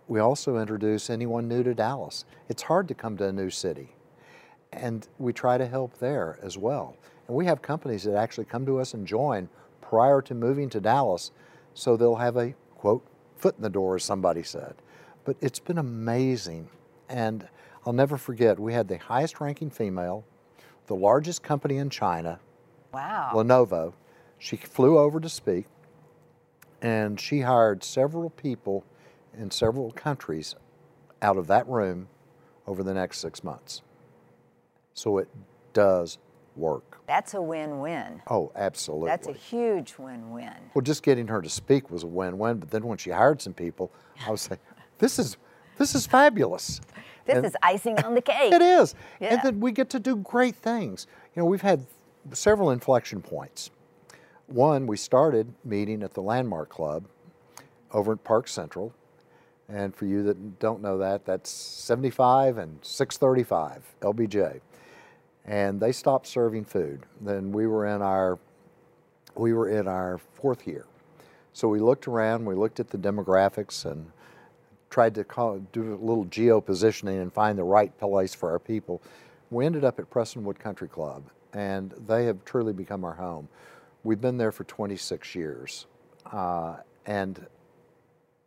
we 0.07 0.19
also 0.19 0.57
introduce 0.57 1.09
anyone 1.09 1.48
new 1.48 1.63
to 1.63 1.74
Dallas. 1.74 2.25
It's 2.50 2.63
hard 2.63 2.88
to 2.89 2.93
come 2.93 3.15
to 3.17 3.25
a 3.25 3.31
new 3.31 3.50
city. 3.50 3.95
And 4.74 5.07
we 5.17 5.33
try 5.33 5.57
to 5.57 5.67
help 5.67 6.00
there 6.00 6.38
as 6.41 6.57
well. 6.57 6.98
And 7.27 7.36
we 7.36 7.45
have 7.45 7.62
companies 7.62 8.03
that 8.03 8.15
actually 8.15 8.45
come 8.45 8.65
to 8.65 8.79
us 8.79 8.93
and 8.93 9.07
join 9.07 9.50
prior 9.81 10.21
to 10.24 10.33
moving 10.33 10.69
to 10.71 10.79
Dallas 10.79 11.31
so 11.74 11.95
they'll 11.95 12.15
have 12.15 12.38
a 12.38 12.53
quote 12.75 13.05
foot 13.38 13.55
in 13.55 13.62
the 13.62 13.69
door, 13.69 13.95
as 13.95 14.03
somebody 14.03 14.43
said. 14.43 14.75
But 15.24 15.38
it's 15.41 15.59
been 15.59 15.77
amazing. 15.77 16.69
And 17.07 17.48
I'll 17.86 17.93
never 17.93 18.17
forget, 18.17 18.59
we 18.59 18.74
had 18.74 18.88
the 18.88 18.98
highest 18.98 19.39
ranking 19.39 19.69
female, 19.69 20.25
the 20.89 20.96
largest 20.96 21.43
company 21.43 21.77
in 21.77 21.89
China, 21.89 22.39
Wow. 22.91 23.29
Lenovo. 23.36 23.93
She 24.39 24.58
flew 24.58 24.98
over 24.98 25.19
to 25.19 25.29
speak, 25.29 25.67
and 26.81 27.19
she 27.19 27.41
hired 27.41 27.84
several 27.84 28.31
people 28.31 28.84
in 29.38 29.51
several 29.51 29.91
countries 29.91 30.55
out 31.22 31.38
of 31.38 31.46
that 31.48 31.67
room 31.67 32.08
over 32.65 32.81
the 32.81 32.93
next 32.96 33.19
six 33.19 33.43
months. 33.43 33.84
So 34.96 35.19
it 35.19 35.29
does 35.74 36.17
work. 36.55 36.98
That's 37.05 37.36
a 37.36 37.41
win-win. 37.41 38.24
Oh, 38.27 38.51
absolutely. 38.55 39.10
That's 39.10 39.27
a 39.27 39.34
huge 39.34 39.93
win-win. 40.00 40.53
well, 40.74 40.81
just 40.81 41.03
getting 41.03 41.27
her 41.27 41.41
to 41.43 41.50
speak 41.50 41.91
was 41.91 42.01
a 42.03 42.08
win-win. 42.08 42.58
But 42.58 42.72
then 42.72 42.84
when 42.88 42.98
she 42.98 43.12
hired 43.12 43.41
some 43.43 43.53
people, 43.53 43.91
I 44.25 44.31
was 44.31 44.50
like, 44.50 44.60
"This 44.98 45.19
is 45.19 45.38
this 45.79 45.95
is 45.95 46.05
fabulous." 46.05 46.79
This 47.25 47.38
And- 47.38 47.45
is 47.45 47.55
icing 47.62 48.00
on 48.03 48.15
the 48.15 48.21
cake. 48.21 48.53
It 48.53 48.62
is. 48.62 48.95
Yeah. 49.19 49.33
And 49.33 49.41
then 49.43 49.59
we 49.59 49.71
get 49.71 49.89
to 49.91 50.00
do 50.00 50.15
great 50.15 50.55
things. 50.55 51.05
You 51.36 51.41
know, 51.41 51.45
we've 51.45 51.62
had 51.62 51.86
several 52.31 52.71
inflection 52.71 53.21
points. 53.21 53.71
One, 54.48 54.88
we 54.88 54.98
started 54.98 55.53
meeting 55.63 56.01
at 56.01 56.13
the 56.15 56.21
Landmark 56.21 56.69
Club 56.69 57.05
over 57.91 58.13
at 58.13 58.24
Park 58.24 58.48
Central. 58.48 58.93
And 59.67 59.95
for 59.95 60.05
you 60.05 60.24
that 60.24 60.57
don't 60.57 60.81
know 60.81 60.98
that, 60.98 61.25
that's 61.25 61.51
75 61.51 62.57
and 62.57 62.79
635 62.83 63.83
LBJ. 64.01 64.62
And 65.45 65.79
they 65.79 65.91
stopped 65.91 66.25
serving 66.25 66.65
food. 66.65 67.05
Then 67.21 67.51
we 67.51 67.67
were 67.67 67.86
in 67.86 68.01
our 68.01 68.39
we 69.36 69.53
were 69.53 69.69
in 69.69 69.88
our 69.88 70.17
fourth 70.17 70.67
year. 70.67 70.86
So 71.53 71.67
we 71.67 71.79
looked 71.79 72.07
around, 72.07 72.45
we 72.45 72.55
looked 72.55 72.79
at 72.79 72.89
the 72.89 72.98
demographics 72.98 73.86
and 73.86 74.12
tried 74.89 75.15
to 75.15 75.24
call, 75.24 75.60
do 75.72 75.93
a 75.93 76.03
little 76.03 76.25
geo 76.25 76.60
positioning 76.60 77.19
and 77.19 77.31
find 77.31 77.58
the 77.58 77.63
right 77.63 77.96
place 77.98 78.34
for 78.34 78.50
our 78.51 78.60
people. 78.60 79.01
We 79.51 79.65
ended 79.65 79.84
up 79.84 80.00
at 80.00 80.10
Prestonwood 80.10 80.60
Country 80.60 80.88
Club, 80.88 81.24
and 81.53 81.93
they 82.08 82.25
have 82.25 82.43
truly 82.46 82.74
become 82.74 83.03
our 83.03 83.13
home. 83.13 83.48
We've 84.03 84.22
been 84.22 84.38
there 84.38 84.51
for 84.51 84.63
26 84.63 85.36
years, 85.36 85.86
uh, 86.31 86.77
and 87.05 87.46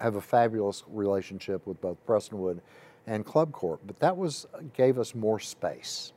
have 0.00 0.16
a 0.16 0.20
fabulous 0.20 0.82
relationship 0.88 1.66
with 1.66 1.80
both 1.80 2.04
Prestonwood 2.06 2.60
and 3.06 3.24
Club 3.24 3.52
Corp. 3.52 3.80
But 3.86 3.98
that 4.00 4.16
was 4.16 4.46
gave 4.74 4.98
us 4.98 5.14
more 5.14 5.38
space, 5.38 6.12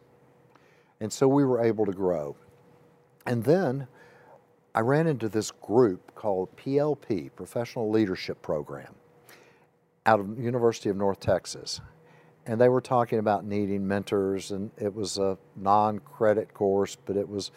and 1.00 1.12
so 1.12 1.28
we 1.28 1.44
were 1.44 1.64
able 1.64 1.86
to 1.86 1.92
grow. 1.92 2.36
And 3.28 3.44
then 3.44 3.88
I 4.76 4.82
ran 4.82 5.08
into 5.08 5.30
this 5.30 5.52
group 5.52 6.14
called 6.16 6.56
PLP, 6.58 7.32
Professional 7.36 7.90
Leadership 7.90 8.42
Program 8.42 8.94
out 10.06 10.20
of 10.20 10.40
University 10.40 10.90
of 10.90 10.98
North 10.98 11.20
Texas, 11.20 11.82
and 12.46 12.62
they 12.62 12.70
were 12.70 12.82
talking 12.82 13.20
about 13.20 13.44
needing 13.44 13.88
mentors, 13.88 14.52
and 14.52 14.70
it 14.78 14.94
was 14.94 15.18
a 15.18 15.38
non-credit 15.56 16.54
course, 16.54 16.96
but 17.06 17.18
it 17.18 17.28
was 17.28 17.52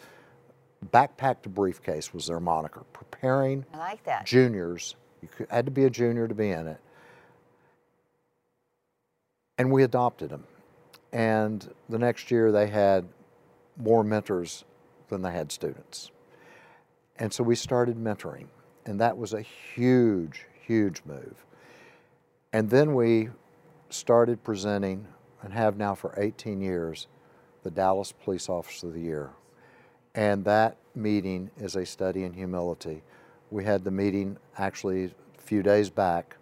backpack 0.91 1.41
to 1.43 1.49
briefcase 1.49 2.13
was 2.13 2.27
their 2.27 2.39
moniker, 2.39 2.83
preparing 2.93 3.65
I 3.73 3.77
like 3.77 4.03
that. 4.05 4.25
juniors. 4.25 4.95
You 5.21 5.27
could, 5.27 5.47
had 5.49 5.65
to 5.65 5.71
be 5.71 5.85
a 5.85 5.89
junior 5.89 6.27
to 6.27 6.33
be 6.33 6.49
in 6.49 6.67
it, 6.67 6.79
and 9.57 9.71
we 9.71 9.83
adopted 9.83 10.29
them. 10.29 10.45
And 11.11 11.67
the 11.89 11.97
next 11.97 12.31
year, 12.31 12.51
they 12.51 12.67
had 12.67 13.05
more 13.77 14.03
mentors 14.03 14.63
than 15.09 15.21
they 15.21 15.31
had 15.31 15.51
students, 15.51 16.11
and 17.17 17.31
so 17.31 17.43
we 17.43 17.55
started 17.55 17.97
mentoring, 17.97 18.47
and 18.85 18.99
that 19.01 19.17
was 19.17 19.33
a 19.33 19.41
huge, 19.41 20.45
huge 20.65 21.01
move. 21.05 21.45
And 22.51 22.69
then 22.69 22.95
we 22.95 23.29
started 23.89 24.43
presenting 24.43 25.07
and 25.41 25.53
have 25.53 25.77
now 25.77 25.95
for 25.95 26.13
18 26.17 26.61
years 26.61 27.07
the 27.63 27.71
Dallas 27.71 28.11
Police 28.11 28.49
Officer 28.49 28.87
of 28.87 28.93
the 28.93 29.01
Year. 29.01 29.31
And 30.15 30.43
that 30.45 30.77
meeting 30.95 31.51
is 31.57 31.75
a 31.75 31.85
study 31.85 32.23
in 32.23 32.33
humility. 32.33 33.03
We 33.51 33.63
had 33.63 33.83
the 33.83 33.91
meeting 33.91 34.37
actually 34.57 35.05
a 35.05 35.41
few 35.41 35.61
days 35.61 35.89
back 35.89 36.37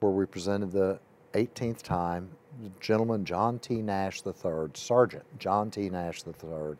where 0.00 0.12
we 0.12 0.26
presented 0.26 0.72
the 0.72 0.98
18th 1.34 1.82
time 1.82 2.30
gentleman 2.80 3.24
John 3.24 3.58
T. 3.58 3.82
Nash 3.82 4.22
III, 4.26 4.70
Sergeant 4.74 5.24
John 5.38 5.70
T. 5.70 5.90
Nash 5.90 6.22
III. 6.26 6.76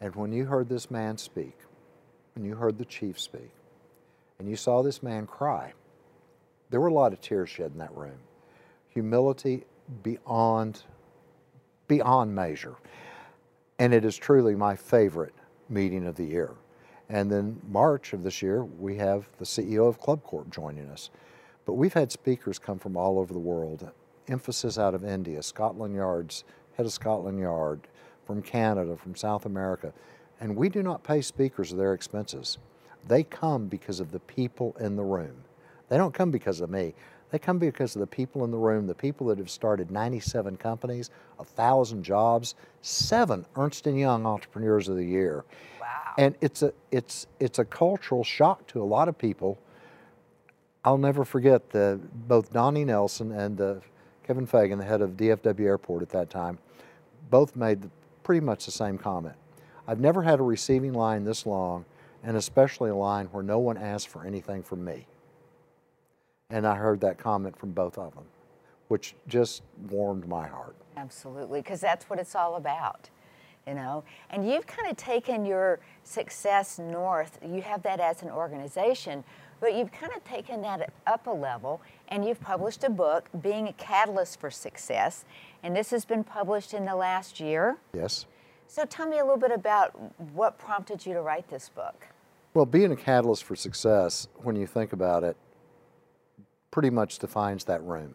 And 0.00 0.14
when 0.14 0.32
you 0.32 0.44
heard 0.44 0.68
this 0.68 0.90
man 0.90 1.18
speak, 1.18 1.56
and 2.34 2.46
you 2.46 2.54
heard 2.54 2.78
the 2.78 2.84
chief 2.84 3.20
speak, 3.20 3.50
and 4.38 4.48
you 4.48 4.56
saw 4.56 4.82
this 4.82 5.02
man 5.02 5.26
cry, 5.26 5.72
there 6.72 6.80
were 6.80 6.88
a 6.88 6.94
lot 6.94 7.12
of 7.12 7.20
tears 7.20 7.50
shed 7.50 7.70
in 7.72 7.78
that 7.78 7.94
room. 7.94 8.18
Humility 8.88 9.64
beyond 10.02 10.82
beyond 11.86 12.34
measure. 12.34 12.76
And 13.78 13.92
it 13.92 14.04
is 14.04 14.16
truly 14.16 14.54
my 14.54 14.74
favorite 14.74 15.34
meeting 15.68 16.06
of 16.06 16.16
the 16.16 16.24
year. 16.24 16.52
And 17.10 17.30
then 17.30 17.60
March 17.68 18.14
of 18.14 18.22
this 18.22 18.40
year, 18.40 18.64
we 18.64 18.96
have 18.96 19.28
the 19.38 19.44
CEO 19.44 19.86
of 19.86 20.00
Club 20.00 20.22
Corp 20.22 20.50
joining 20.50 20.88
us. 20.88 21.10
But 21.66 21.74
we've 21.74 21.92
had 21.92 22.10
speakers 22.10 22.58
come 22.58 22.78
from 22.78 22.96
all 22.96 23.18
over 23.18 23.34
the 23.34 23.38
world. 23.38 23.90
Emphasis 24.28 24.78
out 24.78 24.94
of 24.94 25.04
India, 25.04 25.42
Scotland 25.42 25.94
Yard's 25.94 26.44
head 26.76 26.86
of 26.86 26.92
Scotland 26.92 27.38
Yard, 27.38 27.86
from 28.24 28.40
Canada, 28.40 28.96
from 28.96 29.14
South 29.14 29.44
America. 29.44 29.92
And 30.40 30.56
we 30.56 30.70
do 30.70 30.82
not 30.82 31.04
pay 31.04 31.20
speakers 31.20 31.70
their 31.70 31.92
expenses. 31.92 32.56
They 33.06 33.24
come 33.24 33.66
because 33.66 34.00
of 34.00 34.12
the 34.12 34.20
people 34.20 34.74
in 34.80 34.96
the 34.96 35.04
room. 35.04 35.44
They 35.92 35.98
don't 35.98 36.14
come 36.14 36.30
because 36.30 36.62
of 36.62 36.70
me. 36.70 36.94
They 37.30 37.38
come 37.38 37.58
because 37.58 37.94
of 37.96 38.00
the 38.00 38.06
people 38.06 38.46
in 38.46 38.50
the 38.50 38.56
room, 38.56 38.86
the 38.86 38.94
people 38.94 39.26
that 39.26 39.36
have 39.36 39.50
started 39.50 39.90
97 39.90 40.56
companies, 40.56 41.10
1,000 41.36 42.02
jobs, 42.02 42.54
seven 42.80 43.44
Ernst 43.56 43.84
& 43.84 43.86
Young 43.86 44.24
Entrepreneurs 44.24 44.88
of 44.88 44.96
the 44.96 45.04
Year. 45.04 45.44
Wow. 45.78 45.86
And 46.16 46.34
it's 46.40 46.62
a, 46.62 46.72
it's, 46.90 47.26
it's 47.40 47.58
a 47.58 47.66
cultural 47.66 48.24
shock 48.24 48.66
to 48.68 48.80
a 48.80 48.84
lot 48.84 49.06
of 49.06 49.18
people. 49.18 49.58
I'll 50.82 50.96
never 50.96 51.26
forget 51.26 51.68
the, 51.68 52.00
both 52.26 52.54
Donnie 52.54 52.86
Nelson 52.86 53.30
and 53.30 53.60
uh, 53.60 53.74
Kevin 54.26 54.46
Fagan, 54.46 54.78
the 54.78 54.86
head 54.86 55.02
of 55.02 55.10
DFW 55.10 55.60
Airport 55.60 56.00
at 56.00 56.08
that 56.08 56.30
time, 56.30 56.58
both 57.28 57.54
made 57.54 57.90
pretty 58.22 58.40
much 58.40 58.64
the 58.64 58.72
same 58.72 58.96
comment. 58.96 59.36
I've 59.86 60.00
never 60.00 60.22
had 60.22 60.40
a 60.40 60.42
receiving 60.42 60.94
line 60.94 61.24
this 61.24 61.44
long, 61.44 61.84
and 62.24 62.38
especially 62.38 62.88
a 62.88 62.96
line 62.96 63.26
where 63.26 63.42
no 63.42 63.58
one 63.58 63.76
asked 63.76 64.08
for 64.08 64.24
anything 64.24 64.62
from 64.62 64.86
me. 64.86 65.06
And 66.52 66.66
I 66.66 66.74
heard 66.76 67.00
that 67.00 67.16
comment 67.16 67.58
from 67.58 67.70
both 67.70 67.96
of 67.96 68.14
them, 68.14 68.24
which 68.88 69.14
just 69.26 69.62
warmed 69.88 70.28
my 70.28 70.46
heart. 70.46 70.76
Absolutely, 70.98 71.62
because 71.62 71.80
that's 71.80 72.10
what 72.10 72.18
it's 72.18 72.34
all 72.34 72.56
about, 72.56 73.08
you 73.66 73.72
know. 73.72 74.04
And 74.28 74.46
you've 74.46 74.66
kind 74.66 74.90
of 74.90 74.98
taken 74.98 75.46
your 75.46 75.80
success 76.04 76.78
north. 76.78 77.38
You 77.42 77.62
have 77.62 77.82
that 77.84 78.00
as 78.00 78.22
an 78.22 78.28
organization, 78.28 79.24
but 79.60 79.74
you've 79.74 79.90
kind 79.92 80.12
of 80.14 80.22
taken 80.24 80.60
that 80.60 80.92
up 81.06 81.26
a 81.26 81.30
level 81.30 81.80
and 82.08 82.22
you've 82.22 82.40
published 82.40 82.84
a 82.84 82.90
book, 82.90 83.30
Being 83.40 83.68
a 83.68 83.72
Catalyst 83.72 84.38
for 84.38 84.50
Success. 84.50 85.24
And 85.62 85.74
this 85.74 85.90
has 85.90 86.04
been 86.04 86.22
published 86.22 86.74
in 86.74 86.84
the 86.84 86.94
last 86.94 87.40
year. 87.40 87.78
Yes? 87.94 88.26
So 88.66 88.84
tell 88.84 89.08
me 89.08 89.20
a 89.20 89.24
little 89.24 89.38
bit 89.38 89.52
about 89.52 89.98
what 90.34 90.58
prompted 90.58 91.06
you 91.06 91.14
to 91.14 91.22
write 91.22 91.48
this 91.48 91.70
book. 91.70 92.08
Well, 92.52 92.66
being 92.66 92.92
a 92.92 92.96
catalyst 92.96 93.44
for 93.44 93.56
success, 93.56 94.28
when 94.42 94.56
you 94.56 94.66
think 94.66 94.92
about 94.92 95.24
it, 95.24 95.34
pretty 96.72 96.90
much 96.90 97.20
defines 97.20 97.64
that 97.64 97.80
room. 97.84 98.14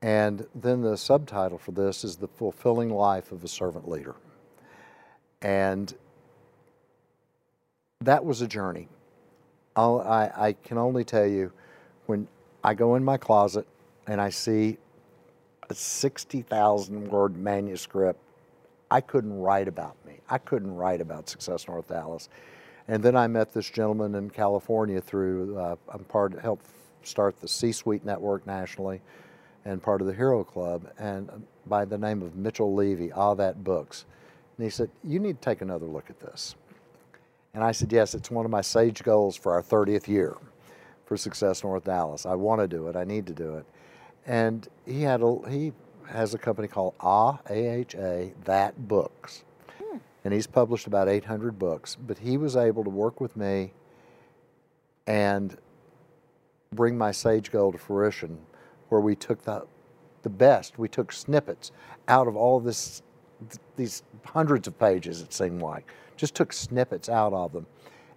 And 0.00 0.46
then 0.54 0.80
the 0.80 0.96
subtitle 0.96 1.58
for 1.58 1.72
this 1.72 2.02
is 2.02 2.16
The 2.16 2.28
Fulfilling 2.28 2.88
Life 2.88 3.30
of 3.30 3.44
a 3.44 3.48
Servant 3.48 3.86
Leader. 3.88 4.14
And 5.42 5.94
that 8.00 8.24
was 8.24 8.40
a 8.40 8.46
journey. 8.46 8.88
I, 9.76 10.30
I 10.36 10.56
can 10.64 10.78
only 10.78 11.04
tell 11.04 11.26
you 11.26 11.52
when 12.06 12.26
I 12.64 12.74
go 12.74 12.94
in 12.94 13.04
my 13.04 13.16
closet 13.16 13.66
and 14.06 14.20
I 14.20 14.30
see 14.30 14.78
a 15.68 15.74
60,000 15.74 17.08
word 17.08 17.36
manuscript, 17.36 18.20
I 18.90 19.00
couldn't 19.00 19.38
write 19.38 19.68
about 19.68 19.96
me. 20.06 20.20
I 20.28 20.38
couldn't 20.38 20.74
write 20.74 21.00
about 21.00 21.28
Success 21.28 21.66
North 21.66 21.88
Dallas. 21.88 22.28
And 22.88 23.02
then 23.02 23.16
I 23.16 23.26
met 23.26 23.54
this 23.54 23.70
gentleman 23.70 24.14
in 24.14 24.30
California 24.30 25.00
through, 25.00 25.56
uh, 25.56 25.76
I'm 25.88 26.04
part, 26.04 26.38
helped 26.40 26.66
start 27.06 27.40
the 27.40 27.48
C-Suite 27.48 28.04
Network 28.04 28.46
nationally 28.46 29.00
and 29.64 29.82
part 29.82 30.00
of 30.00 30.06
the 30.06 30.14
Hero 30.14 30.42
Club, 30.42 30.88
and 30.98 31.30
by 31.66 31.84
the 31.84 31.98
name 31.98 32.22
of 32.22 32.36
Mitchell 32.36 32.74
Levy, 32.74 33.12
AHA 33.12 33.34
That 33.34 33.62
Books. 33.62 34.06
And 34.56 34.64
he 34.64 34.70
said, 34.70 34.90
You 35.04 35.20
need 35.20 35.40
to 35.40 35.44
take 35.44 35.60
another 35.60 35.86
look 35.86 36.10
at 36.10 36.18
this. 36.20 36.56
And 37.54 37.62
I 37.62 37.72
said, 37.72 37.92
Yes, 37.92 38.14
it's 38.14 38.30
one 38.30 38.44
of 38.44 38.50
my 38.50 38.60
SAGE 38.60 39.02
goals 39.02 39.36
for 39.36 39.52
our 39.52 39.62
30th 39.62 40.08
year 40.08 40.36
for 41.04 41.16
Success 41.16 41.62
North 41.62 41.84
Dallas. 41.84 42.26
I 42.26 42.34
want 42.34 42.60
to 42.60 42.68
do 42.68 42.88
it, 42.88 42.96
I 42.96 43.04
need 43.04 43.26
to 43.26 43.34
do 43.34 43.56
it. 43.56 43.64
And 44.26 44.66
he 44.86 45.02
had 45.02 45.22
a, 45.22 45.38
he 45.48 45.72
has 46.08 46.34
a 46.34 46.38
company 46.38 46.68
called 46.68 46.94
AHA, 47.00 47.38
A-H-A, 47.50 48.32
That 48.44 48.88
Books. 48.88 49.44
Hmm. 49.78 49.98
And 50.24 50.34
he's 50.34 50.46
published 50.46 50.86
about 50.86 51.08
800 51.08 51.58
books, 51.58 51.96
but 51.96 52.18
he 52.18 52.36
was 52.36 52.56
able 52.56 52.84
to 52.84 52.90
work 52.90 53.20
with 53.20 53.36
me 53.36 53.72
and 55.06 55.56
bring 56.72 56.96
my 56.96 57.10
Sage 57.10 57.50
goal 57.50 57.72
to 57.72 57.78
fruition 57.78 58.38
where 58.88 59.00
we 59.00 59.14
took 59.14 59.42
the, 59.42 59.66
the 60.22 60.30
best, 60.30 60.78
we 60.78 60.88
took 60.88 61.12
snippets 61.12 61.72
out 62.08 62.28
of 62.28 62.36
all 62.36 62.60
this, 62.60 63.02
these 63.76 64.02
hundreds 64.24 64.66
of 64.68 64.78
pages 64.78 65.20
it 65.20 65.32
seemed 65.32 65.62
like, 65.62 65.90
just 66.16 66.34
took 66.34 66.52
snippets 66.52 67.08
out 67.08 67.32
of 67.32 67.52
them 67.52 67.66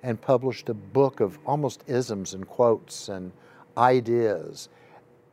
and 0.04 0.20
published 0.22 0.70
a 0.70 0.74
book 0.74 1.20
of 1.20 1.40
almost 1.46 1.84
isms 1.88 2.34
and 2.34 2.48
quotes 2.48 3.10
and 3.10 3.32
ideas 3.78 4.70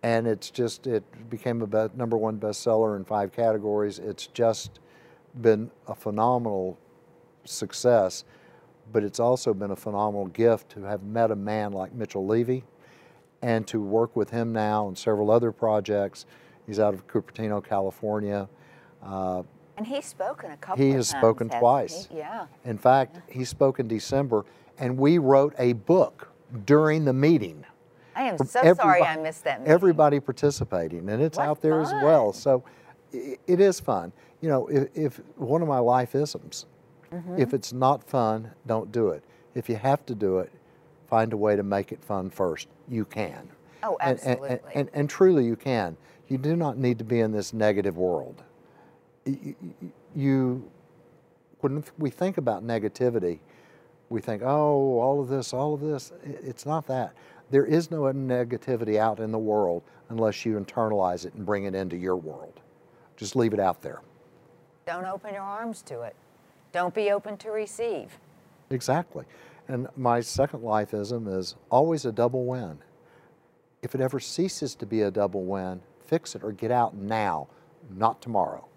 and 0.03 0.27
it's 0.27 0.51
just 0.51 0.87
it 0.87 1.05
became 1.31 1.63
a 1.63 1.67
be- 1.67 1.95
number 1.97 2.17
one 2.17 2.39
bestseller 2.39 2.97
in 2.97 3.05
five 3.05 3.33
categories. 3.33 3.99
It's 3.99 4.27
just 4.27 4.81
been 5.41 5.71
a 5.87 5.95
phenomenal 5.95 6.79
success, 7.45 8.25
but 8.93 9.05
it's 9.05 9.21
also 9.21 9.55
been 9.55 9.71
a 9.71 9.77
phenomenal 9.77 10.27
gift 10.27 10.71
to 10.71 10.83
have 10.83 11.03
met 11.03 11.31
a 11.31 11.37
man 11.37 11.73
like 11.73 11.93
Mitchell 11.93 12.27
Levy, 12.27 12.65
and 13.43 13.67
to 13.67 13.81
work 13.81 14.15
with 14.17 14.31
him 14.31 14.53
now 14.53 14.87
on 14.87 14.97
several 14.97 15.31
other 15.31 15.53
projects. 15.53 16.27
He's 16.67 16.79
out 16.79 16.95
of 16.95 17.07
Cupertino, 17.07 17.63
California. 17.63 18.49
Uh, 19.03 19.43
and 19.77 19.87
he's 19.87 20.07
spoken 20.07 20.53
a 20.53 20.57
couple. 20.57 20.85
He 20.85 20.93
has 20.93 21.11
times, 21.11 21.21
spoken 21.21 21.49
twice. 21.49 22.07
He? 22.11 22.19
Yeah. 22.19 22.47
In 22.65 22.79
fact, 22.79 23.17
yeah. 23.17 23.35
he 23.35 23.45
spoke 23.45 23.81
in 23.81 23.89
December, 23.89 24.45
and 24.79 24.97
we 24.97 25.19
wrote 25.19 25.55
a 25.59 25.73
book 25.73 26.29
during 26.67 27.05
the 27.05 27.13
meeting. 27.13 27.65
I 28.15 28.25
am 28.25 28.39
so 28.39 28.75
sorry 28.75 29.03
I 29.03 29.17
missed 29.17 29.45
that. 29.45 29.61
Meeting. 29.61 29.73
Everybody 29.73 30.21
participating, 30.21 31.09
and 31.09 31.23
it's 31.23 31.39
what 31.39 31.49
out 31.49 31.63
there 31.63 31.83
fun. 31.83 31.97
as 31.97 32.03
well. 32.05 32.33
So 32.33 32.63
it, 33.13 33.41
it 33.47 33.61
is 33.61 33.81
fun. 33.81 34.13
You 34.41 34.51
know, 34.51 34.67
if, 34.69 34.89
if 34.95 35.21
one 35.37 35.63
of 35.63 35.69
my 35.69 35.79
life 35.79 36.15
isms, 36.15 36.67
mm-hmm. 37.13 37.39
if 37.39 37.55
it's 37.55 37.73
not 37.73 38.05
fun, 38.05 38.51
don't 38.67 38.93
do 38.93 39.09
it. 39.09 39.25
If 39.55 39.69
you 39.69 39.77
have 39.77 40.05
to 40.07 40.15
do 40.15 40.39
it, 40.39 40.53
find 41.13 41.35
a 41.35 41.37
way 41.37 41.55
to 41.55 41.63
make 41.63 41.93
it 41.93 42.03
fun 42.03 42.31
first. 42.31 42.69
You 42.89 43.05
can. 43.05 43.47
Oh, 43.83 43.99
absolutely. 44.01 44.49
And, 44.49 44.61
and, 44.61 44.75
and, 44.75 44.91
and 44.95 45.11
truly, 45.11 45.45
you 45.45 45.57
can. 45.57 45.95
You 46.29 46.39
do 46.39 46.57
not 46.57 46.79
need 46.79 46.97
to 47.01 47.05
be 47.05 47.21
in 47.21 47.33
this 47.33 47.53
negative 47.53 47.99
world. 47.99 48.43
You, 49.27 49.55
you 50.17 50.71
when 51.61 51.85
we 51.99 52.09
think 52.09 52.39
about 52.39 52.67
negativity, 52.67 53.41
we 54.09 54.23
think, 54.23 54.41
oh, 54.43 55.01
all 55.01 55.21
of 55.21 55.29
this, 55.29 55.53
all 55.53 55.75
of 55.75 55.83
this. 55.83 56.13
It's 56.25 56.65
not 56.65 56.87
that. 56.87 57.13
There 57.51 57.67
is 57.67 57.91
no 57.91 58.05
negativity 58.05 58.97
out 58.97 59.21
in 59.21 59.33
the 59.33 59.39
world 59.39 59.83
unless 60.09 60.47
you 60.47 60.59
internalize 60.59 61.27
it 61.27 61.35
and 61.35 61.45
bring 61.45 61.65
it 61.65 61.75
into 61.75 61.97
your 61.99 62.17
world. 62.17 62.59
Just 63.19 63.37
leave 63.37 63.53
it 63.53 63.61
out 63.61 63.83
there. 63.83 64.01
Don't 64.87 65.05
open 65.05 65.35
your 65.35 65.43
arms 65.43 65.83
to 65.83 66.01
it. 66.01 66.17
Don't 66.73 66.95
be 66.95 67.11
open 67.11 67.37
to 67.37 67.51
receive. 67.51 68.19
Exactly. 68.71 69.27
And 69.73 69.89
my 69.97 70.21
second 70.21 70.61
lifeism 70.61 71.35
is 71.35 71.57
always 71.71 72.05
a 72.05 72.13
double 72.13 72.45
win. 72.45 72.77
If 73.81 73.95
it 73.95 74.03
ever 74.03 74.21
ceases 74.21 74.75
to 74.75 74.85
be 74.85 75.01
a 75.01 75.11
double 75.11 75.45
win, 75.45 75.81
fix 76.05 76.35
it 76.35 76.45
or 76.45 76.53
get 76.53 76.71
out 76.71 76.95
now, 76.95 77.49
not 77.97 78.21
tomorrow. 78.21 78.69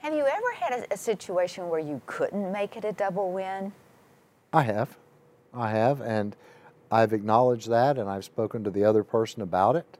Have 0.00 0.12
you 0.12 0.26
ever 0.26 0.52
had 0.54 0.80
a, 0.80 0.92
a 0.92 0.96
situation 0.98 1.70
where 1.70 1.80
you 1.80 2.02
couldn't 2.04 2.52
make 2.52 2.76
it 2.76 2.84
a 2.84 2.92
double 2.92 3.32
win? 3.32 3.72
I 4.52 4.64
have. 4.64 4.98
I 5.54 5.70
have. 5.70 6.02
And 6.02 6.36
I've 6.92 7.14
acknowledged 7.14 7.70
that 7.70 7.96
and 7.96 8.06
I've 8.06 8.26
spoken 8.26 8.62
to 8.64 8.70
the 8.70 8.84
other 8.84 9.04
person 9.04 9.40
about 9.40 9.74
it. 9.74 9.96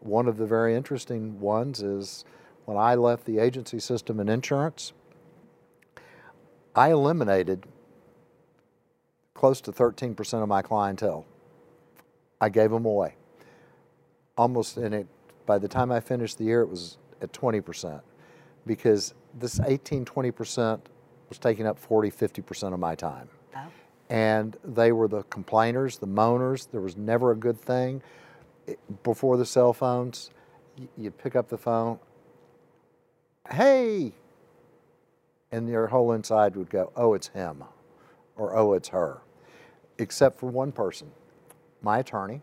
One 0.00 0.28
of 0.28 0.38
the 0.38 0.46
very 0.46 0.74
interesting 0.74 1.38
ones 1.40 1.82
is 1.82 2.24
when 2.64 2.78
I 2.78 2.94
left 2.94 3.26
the 3.26 3.38
agency 3.38 3.80
system 3.80 4.18
in 4.18 4.30
insurance, 4.30 4.94
I 6.74 6.90
eliminated 6.90 7.66
close 9.44 9.60
to 9.60 9.72
13% 9.72 10.42
of 10.42 10.48
my 10.48 10.62
clientele. 10.62 11.26
I 12.40 12.48
gave 12.48 12.70
them 12.70 12.86
away. 12.86 13.16
Almost, 14.38 14.78
and 14.78 14.94
it, 14.94 15.06
by 15.44 15.58
the 15.58 15.68
time 15.68 15.92
I 15.92 16.00
finished 16.00 16.38
the 16.38 16.44
year, 16.44 16.62
it 16.62 16.68
was 16.70 16.96
at 17.20 17.30
20% 17.34 18.00
because 18.64 19.12
this 19.38 19.60
18, 19.60 20.06
20% 20.06 20.80
was 21.28 21.36
taking 21.36 21.66
up 21.66 21.78
40, 21.78 22.10
50% 22.10 22.72
of 22.72 22.80
my 22.80 22.94
time 22.94 23.28
and 24.08 24.56
they 24.64 24.92
were 24.92 25.08
the 25.08 25.24
complainers, 25.24 25.98
the 25.98 26.06
moaners. 26.06 26.70
There 26.70 26.80
was 26.80 26.96
never 26.96 27.32
a 27.32 27.36
good 27.36 27.60
thing. 27.60 28.00
Before 29.02 29.36
the 29.36 29.44
cell 29.44 29.74
phones, 29.74 30.30
you'd 30.96 31.18
pick 31.18 31.36
up 31.36 31.50
the 31.50 31.58
phone, 31.58 31.98
hey, 33.50 34.14
and 35.52 35.68
your 35.68 35.88
whole 35.88 36.12
inside 36.12 36.56
would 36.56 36.70
go, 36.70 36.92
oh, 36.96 37.12
it's 37.12 37.28
him, 37.28 37.62
or 38.36 38.56
oh, 38.56 38.72
it's 38.72 38.88
her. 38.88 39.20
Except 39.98 40.38
for 40.38 40.46
one 40.46 40.72
person, 40.72 41.10
my 41.82 41.98
attorney, 41.98 42.40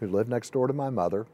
who 0.00 0.08
lived 0.08 0.28
next 0.28 0.52
door 0.52 0.66
to 0.66 0.72
my 0.72 0.90
mother, 0.90 1.26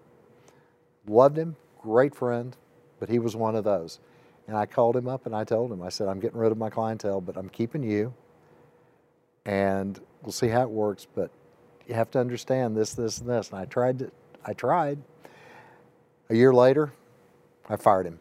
loved 1.06 1.36
him, 1.36 1.56
great 1.80 2.14
friend, 2.14 2.56
but 2.98 3.08
he 3.08 3.18
was 3.18 3.36
one 3.36 3.54
of 3.56 3.64
those. 3.64 4.00
And 4.46 4.56
I 4.56 4.66
called 4.66 4.96
him 4.96 5.08
up 5.08 5.26
and 5.26 5.34
I 5.34 5.44
told 5.44 5.72
him, 5.72 5.82
I 5.82 5.88
said, 5.88 6.08
I'm 6.08 6.20
getting 6.20 6.38
rid 6.38 6.52
of 6.52 6.58
my 6.58 6.70
clientele, 6.70 7.20
but 7.20 7.36
I'm 7.36 7.48
keeping 7.48 7.82
you 7.82 8.12
and 9.46 10.00
we'll 10.22 10.32
see 10.32 10.48
how 10.48 10.62
it 10.62 10.70
works. 10.70 11.06
But 11.14 11.30
you 11.86 11.94
have 11.94 12.10
to 12.12 12.20
understand 12.20 12.76
this, 12.76 12.94
this, 12.94 13.18
and 13.18 13.28
this. 13.28 13.50
And 13.50 13.58
I 13.58 13.64
tried 13.66 13.98
to, 14.00 14.10
I 14.44 14.52
tried. 14.52 14.98
A 16.30 16.34
year 16.34 16.52
later, 16.54 16.92
I 17.68 17.76
fired 17.76 18.06
him 18.06 18.18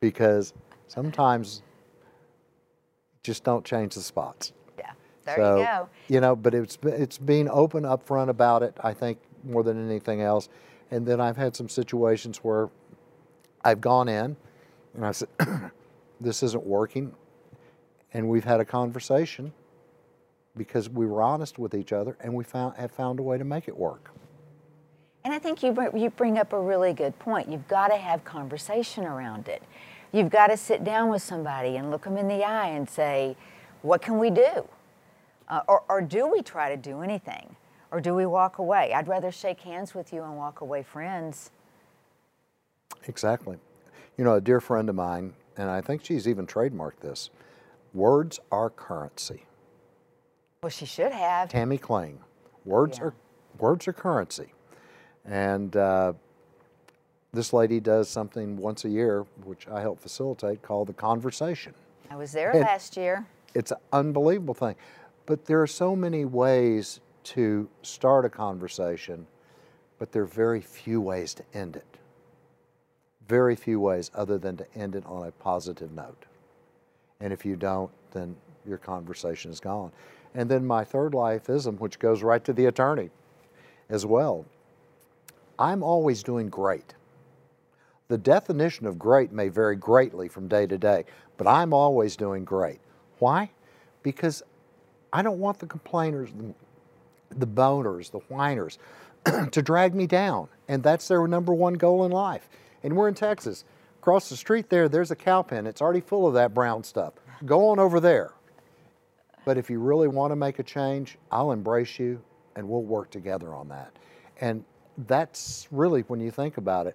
because 0.00 0.52
sometimes 0.86 1.62
just 3.22 3.44
don't 3.44 3.64
change 3.64 3.94
the 3.94 4.02
spots. 4.02 4.52
There 5.26 5.36
so, 5.36 5.56
you 5.58 5.64
go. 5.64 5.88
You 6.08 6.20
know, 6.20 6.34
but 6.34 6.54
it's 6.54 6.78
it's 6.82 7.18
being 7.18 7.48
open 7.50 7.84
up 7.84 8.02
front 8.02 8.30
about 8.30 8.62
it. 8.62 8.76
I 8.82 8.94
think 8.94 9.18
more 9.44 9.62
than 9.62 9.84
anything 9.84 10.22
else. 10.22 10.48
And 10.90 11.04
then 11.04 11.20
I've 11.20 11.36
had 11.36 11.54
some 11.54 11.68
situations 11.68 12.38
where 12.38 12.70
I've 13.64 13.80
gone 13.80 14.08
in 14.08 14.36
and 14.94 15.04
I 15.04 15.12
said, 15.12 15.28
"This 16.20 16.42
isn't 16.42 16.64
working 16.64 17.12
and 18.16 18.28
we've 18.28 18.44
had 18.44 18.60
a 18.60 18.64
conversation 18.64 19.52
because 20.56 20.88
we 20.88 21.06
were 21.06 21.22
honest 21.22 21.58
with 21.58 21.74
each 21.74 21.92
other 21.92 22.16
and 22.20 22.32
we 22.32 22.44
found, 22.44 22.74
have 22.76 22.90
found 22.90 23.18
a 23.18 23.22
way 23.22 23.36
to 23.36 23.44
make 23.44 23.68
it 23.68 23.76
work. 23.76 24.10
And 25.22 25.34
I 25.34 25.38
think 25.38 25.62
you, 25.62 25.76
you 25.94 26.08
bring 26.10 26.38
up 26.38 26.54
a 26.54 26.58
really 26.58 26.94
good 26.94 27.18
point. 27.18 27.50
You've 27.50 27.68
got 27.68 27.88
to 27.88 27.96
have 27.96 28.24
conversation 28.24 29.04
around 29.04 29.48
it. 29.48 29.62
You've 30.12 30.30
got 30.30 30.46
to 30.46 30.56
sit 30.56 30.82
down 30.82 31.10
with 31.10 31.20
somebody 31.20 31.76
and 31.76 31.90
look 31.90 32.04
them 32.04 32.16
in 32.16 32.26
the 32.26 32.42
eye 32.42 32.68
and 32.68 32.88
say, 32.88 33.36
what 33.82 34.00
can 34.00 34.18
we 34.18 34.30
do? 34.30 34.66
Uh, 35.48 35.60
or, 35.68 35.84
or 35.88 36.00
do 36.00 36.28
we 36.28 36.42
try 36.42 36.68
to 36.68 36.76
do 36.76 37.02
anything? 37.02 37.56
Or 37.90 38.00
do 38.00 38.14
we 38.14 38.26
walk 38.26 38.58
away? 38.58 38.92
I'd 38.92 39.08
rather 39.08 39.30
shake 39.30 39.60
hands 39.60 39.94
with 39.94 40.12
you 40.12 40.22
and 40.22 40.36
walk 40.36 40.60
away 40.60 40.82
friends. 40.82 41.50
Exactly. 43.06 43.56
You 44.16 44.24
know, 44.24 44.34
a 44.34 44.40
dear 44.40 44.60
friend 44.60 44.88
of 44.88 44.96
mine, 44.96 45.34
and 45.56 45.70
I 45.70 45.80
think 45.80 46.04
she's 46.04 46.26
even 46.26 46.46
trademarked 46.46 47.00
this, 47.00 47.30
Words 47.96 48.40
are 48.52 48.68
currency. 48.68 49.46
Well, 50.62 50.68
she 50.68 50.84
should 50.84 51.12
have. 51.12 51.48
Tammy 51.48 51.78
Kling. 51.78 52.18
Words 52.66 52.98
yeah. 52.98 53.04
are 53.04 53.14
words 53.58 53.88
are 53.88 53.94
currency, 53.94 54.52
and 55.24 55.74
uh, 55.74 56.12
this 57.32 57.54
lady 57.54 57.80
does 57.80 58.10
something 58.10 58.58
once 58.58 58.84
a 58.84 58.90
year, 58.90 59.24
which 59.44 59.66
I 59.68 59.80
help 59.80 59.98
facilitate, 59.98 60.60
called 60.60 60.88
the 60.88 60.92
conversation. 60.92 61.72
I 62.10 62.16
was 62.16 62.32
there 62.32 62.50
and 62.50 62.60
last 62.60 62.98
year. 62.98 63.24
It's 63.54 63.70
an 63.70 63.78
unbelievable 63.94 64.52
thing, 64.52 64.74
but 65.26 65.44
there 65.44 65.60
are 65.60 65.66
so 65.66 65.94
many 65.94 66.24
ways 66.24 67.00
to 67.24 67.68
start 67.82 68.24
a 68.24 68.30
conversation, 68.30 69.26
but 69.98 70.12
there 70.12 70.22
are 70.22 70.26
very 70.26 70.60
few 70.60 71.00
ways 71.00 71.34
to 71.34 71.42
end 71.52 71.76
it. 71.76 71.98
Very 73.28 73.56
few 73.56 73.80
ways 73.80 74.10
other 74.14 74.38
than 74.38 74.56
to 74.56 74.66
end 74.74 74.94
it 74.94 75.04
on 75.04 75.26
a 75.26 75.32
positive 75.32 75.92
note. 75.92 76.24
And 77.20 77.32
if 77.32 77.44
you 77.44 77.56
don't, 77.56 77.90
then 78.12 78.36
your 78.64 78.78
conversation 78.78 79.50
is 79.50 79.58
gone. 79.58 79.90
And 80.34 80.48
then 80.48 80.64
my 80.64 80.84
third 80.84 81.12
lifeism, 81.12 81.78
which 81.80 81.98
goes 81.98 82.22
right 82.22 82.44
to 82.44 82.52
the 82.52 82.66
attorney 82.66 83.10
as 83.88 84.06
well. 84.06 84.44
I'm 85.58 85.82
always 85.82 86.22
doing 86.22 86.48
great. 86.48 86.94
The 88.08 88.18
definition 88.18 88.86
of 88.86 88.98
great 88.98 89.32
may 89.32 89.48
vary 89.48 89.74
greatly 89.74 90.28
from 90.28 90.46
day 90.46 90.66
to 90.66 90.78
day, 90.78 91.04
but 91.36 91.48
I'm 91.48 91.72
always 91.72 92.14
doing 92.14 92.44
great. 92.44 92.78
Why? 93.18 93.50
Because 94.02 94.42
I 95.12 95.22
don't 95.22 95.38
want 95.38 95.58
the 95.58 95.66
complainers, 95.66 96.30
the 97.30 97.46
boners, 97.46 98.10
the 98.10 98.18
whiners 98.18 98.78
to 99.50 99.62
drag 99.62 99.94
me 99.94 100.06
down. 100.06 100.48
And 100.68 100.82
that's 100.82 101.08
their 101.08 101.26
number 101.26 101.54
one 101.54 101.74
goal 101.74 102.04
in 102.04 102.12
life. 102.12 102.48
And 102.82 102.96
we're 102.96 103.08
in 103.08 103.14
Texas 103.14 103.64
across 104.06 104.28
the 104.28 104.36
street 104.36 104.70
there, 104.70 104.88
there's 104.88 105.10
a 105.10 105.16
cow 105.16 105.42
pen. 105.42 105.66
It's 105.66 105.82
already 105.82 106.00
full 106.00 106.28
of 106.28 106.34
that 106.34 106.54
brown 106.54 106.84
stuff. 106.84 107.14
Go 107.44 107.70
on 107.70 107.80
over 107.80 107.98
there. 107.98 108.34
But 109.44 109.58
if 109.58 109.68
you 109.68 109.80
really 109.80 110.06
want 110.06 110.30
to 110.30 110.36
make 110.36 110.60
a 110.60 110.62
change, 110.62 111.18
I'll 111.32 111.50
embrace 111.50 111.98
you 111.98 112.22
and 112.54 112.68
we'll 112.68 112.84
work 112.84 113.10
together 113.10 113.52
on 113.52 113.66
that. 113.70 113.90
And 114.40 114.64
that's 115.08 115.66
really, 115.72 116.02
when 116.02 116.20
you 116.20 116.30
think 116.30 116.56
about 116.56 116.86
it, 116.86 116.94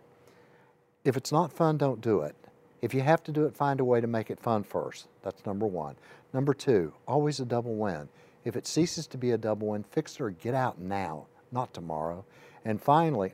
if 1.03 1.17
it's 1.17 1.33
not 1.33 1.51
fun, 1.51 1.77
don't 1.77 1.99
do 1.99 2.21
it. 2.21 2.33
If 2.81 2.93
you 2.93 3.01
have 3.01 3.21
to 3.23 3.33
do 3.33 3.43
it, 3.43 3.57
find 3.57 3.81
a 3.81 3.83
way 3.83 3.99
to 3.99 4.07
make 4.07 4.31
it 4.31 4.39
fun 4.39 4.63
first. 4.63 5.07
That's 5.21 5.45
number 5.45 5.65
one. 5.65 5.97
Number 6.33 6.53
two, 6.53 6.93
always 7.07 7.39
a 7.39 7.45
double 7.45 7.75
win. 7.75 8.09
If 8.45 8.55
it 8.55 8.67
ceases 8.67 9.07
to 9.07 9.17
be 9.17 9.31
a 9.31 9.37
double 9.37 9.69
win, 9.69 9.83
fix 9.83 10.15
it 10.15 10.21
or 10.21 10.31
get 10.31 10.53
out 10.53 10.79
now, 10.79 11.27
not 11.51 11.73
tomorrow. 11.73 12.25
And 12.65 12.81
finally, 12.81 13.33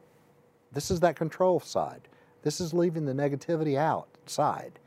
this 0.71 0.91
is 0.91 0.99
that 1.01 1.15
control 1.15 1.59
side. 1.59 2.07
This 2.43 2.59
is 2.59 2.73
leaving 2.73 3.05
the 3.05 3.13
negativity 3.13 3.77
outside. 3.77 4.79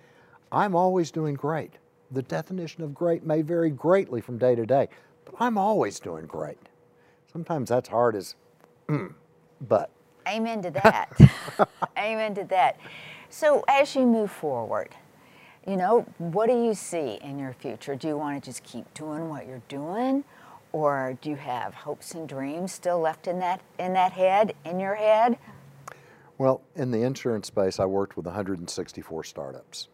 I'm 0.53 0.75
always 0.75 1.11
doing 1.11 1.35
great. 1.35 1.75
The 2.11 2.23
definition 2.23 2.83
of 2.83 2.95
great 2.95 3.25
may 3.25 3.43
vary 3.43 3.71
greatly 3.71 4.21
from 4.21 4.39
day 4.39 4.55
to 4.55 4.67
day, 4.67 4.89
but 5.25 5.35
I'm 5.39 5.57
always 5.57 6.01
doing 6.01 6.27
great. 6.27 6.59
Sometimes 7.33 7.69
that's 7.69 7.89
hard 7.89 8.17
as, 8.17 8.35
mm, 8.89 9.15
but. 9.69 9.91
Amen 10.29 10.63
to 10.63 10.71
that. 10.83 11.13
Amen 11.97 12.35
to 12.35 12.45
that. 12.45 12.79
So 13.29 13.65
as 13.69 13.95
you 13.95 14.07
move 14.07 14.31
forward, 14.31 14.97
you 15.67 15.77
know, 15.77 16.07
what 16.19 16.49
do 16.49 16.65
you 16.65 16.75
see 16.75 17.19
in 17.23 17.39
your 17.39 17.53
future? 17.53 17.95
Do 17.95 18.09
you 18.09 18.17
want 18.17 18.43
to 18.43 18.51
just 18.51 18.65
keep 18.65 18.93
doing 18.95 19.29
what 19.29 19.47
you're 19.47 19.63
doing? 19.69 20.25
Or 20.73 21.19
do 21.21 21.31
you 21.31 21.37
have 21.37 21.75
hopes 21.75 22.15
and 22.15 22.29
dreams 22.29 22.73
still 22.73 23.01
left 23.01 23.27
in 23.27 23.41
that 23.41 23.61
in 23.79 23.93
that 23.95 24.13
head, 24.13 24.55
in 24.65 24.79
your 24.79 24.95
head? 24.95 25.39
Well, 26.39 26.63
in 26.77 26.91
the 26.91 27.03
insurance 27.03 27.49
space, 27.49 27.79
I 27.79 27.85
worked 27.85 28.17
with 28.17 28.25
164 28.25 29.25
startups 29.25 29.89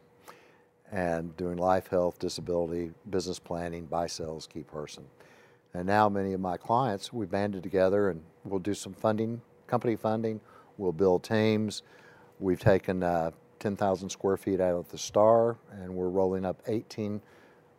and 0.92 1.36
doing 1.36 1.56
life, 1.56 1.88
health, 1.88 2.18
disability, 2.18 2.92
business 3.10 3.38
planning, 3.38 3.86
buy 3.86 4.06
sales, 4.06 4.46
key 4.46 4.62
person. 4.62 5.04
And 5.74 5.86
now 5.86 6.08
many 6.08 6.32
of 6.32 6.40
my 6.40 6.56
clients, 6.56 7.12
we 7.12 7.26
banded 7.26 7.62
together 7.62 8.10
and 8.10 8.22
we'll 8.44 8.60
do 8.60 8.74
some 8.74 8.94
funding, 8.94 9.40
company 9.66 9.96
funding, 9.96 10.40
we'll 10.78 10.92
build 10.92 11.24
teams. 11.24 11.82
We've 12.38 12.60
taken 12.60 13.02
uh, 13.02 13.32
10,000 13.58 14.08
square 14.10 14.36
feet 14.36 14.60
out 14.60 14.74
of 14.74 14.90
the 14.90 14.98
STAR 14.98 15.56
and 15.70 15.94
we're 15.94 16.08
rolling 16.08 16.44
up 16.44 16.60
18 16.66 17.20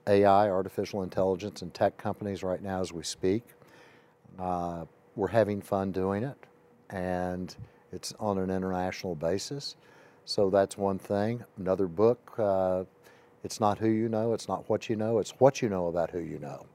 AI, 0.08 0.50
artificial 0.50 1.04
intelligence, 1.04 1.62
and 1.62 1.74
tech 1.74 1.98
companies 1.98 2.44
right 2.44 2.62
now 2.62 2.82
as 2.82 2.94
we 2.94 3.04
speak. 3.04 3.44
Uh, 4.40 4.86
we're 5.16 5.28
having 5.28 5.62
fun 5.62 5.92
doing 5.92 6.24
it 6.24 6.38
and 6.90 7.56
it's 7.92 8.14
on 8.20 8.38
an 8.38 8.50
international 8.50 9.16
basis. 9.16 9.76
So 10.26 10.50
that's 10.50 10.78
one 10.78 11.00
thing. 11.00 11.44
Another 11.58 11.88
book, 11.88 12.34
uh, 12.38 12.84
it's 13.44 13.60
not 13.60 13.78
who 13.78 13.90
you 13.90 14.10
know, 14.10 14.34
it's 14.34 14.48
not 14.48 14.70
what 14.70 14.90
you 14.90 14.96
know, 14.96 15.20
it's 15.20 15.32
what 15.40 15.62
you 15.62 15.70
know 15.70 15.88
about 15.88 16.12
who 16.12 16.20
you 16.20 16.40
know. 16.40 16.66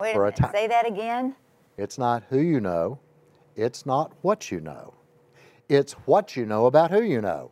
Wait 0.00 0.16
a 0.16 0.18
minute, 0.18 0.40
say 0.52 0.66
that 0.66 0.86
again. 0.86 1.34
It's 1.78 1.98
not 1.98 2.24
who 2.28 2.38
you 2.38 2.60
know, 2.60 2.98
it's 3.56 3.86
not 3.86 4.12
what 4.22 4.50
you 4.50 4.60
know. 4.60 4.94
It's 5.68 5.92
what 6.04 6.36
you 6.36 6.44
know 6.44 6.66
about 6.66 6.90
who 6.90 7.02
you 7.02 7.20
know. 7.20 7.50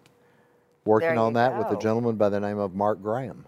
Working 0.85 1.19
on 1.19 1.35
that 1.35 1.53
go. 1.53 1.59
with 1.59 1.79
a 1.79 1.81
gentleman 1.81 2.17
by 2.17 2.29
the 2.29 2.41
name 2.41 2.59
of 2.59 2.75
Mark 2.75 3.03
Graham 3.03 3.45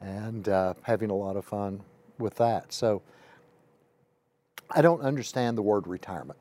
and 0.00 0.48
uh, 0.48 0.74
having 0.82 1.10
a 1.10 1.14
lot 1.14 1.36
of 1.36 1.44
fun 1.44 1.82
with 2.18 2.34
that. 2.36 2.72
So 2.72 3.02
I 4.70 4.82
don't 4.82 5.02
understand 5.02 5.56
the 5.56 5.62
word 5.62 5.86
retirement. 5.86 6.38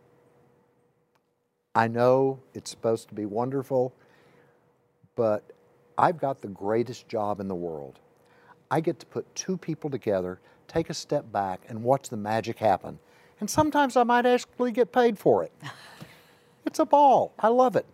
I 1.73 1.87
know 1.87 2.39
it's 2.53 2.71
supposed 2.71 3.09
to 3.09 3.15
be 3.15 3.25
wonderful, 3.25 3.93
but 5.15 5.43
I've 5.97 6.17
got 6.17 6.41
the 6.41 6.47
greatest 6.47 7.07
job 7.07 7.39
in 7.39 7.47
the 7.47 7.55
world. 7.55 7.99
I 8.71 8.79
get 8.79 8.99
to 8.99 9.05
put 9.05 9.33
two 9.35 9.57
people 9.57 9.89
together, 9.89 10.39
take 10.67 10.89
a 10.89 10.93
step 10.93 11.31
back, 11.31 11.61
and 11.67 11.83
watch 11.83 12.09
the 12.09 12.17
magic 12.17 12.57
happen. 12.59 12.99
And 13.39 13.49
sometimes 13.49 13.97
I 13.97 14.03
might 14.03 14.25
actually 14.25 14.71
get 14.71 14.91
paid 14.91 15.19
for 15.19 15.43
it. 15.43 15.51
it's 16.65 16.79
a 16.79 16.85
ball. 16.85 17.33
I 17.39 17.49
love 17.49 17.75
it. 17.75 17.85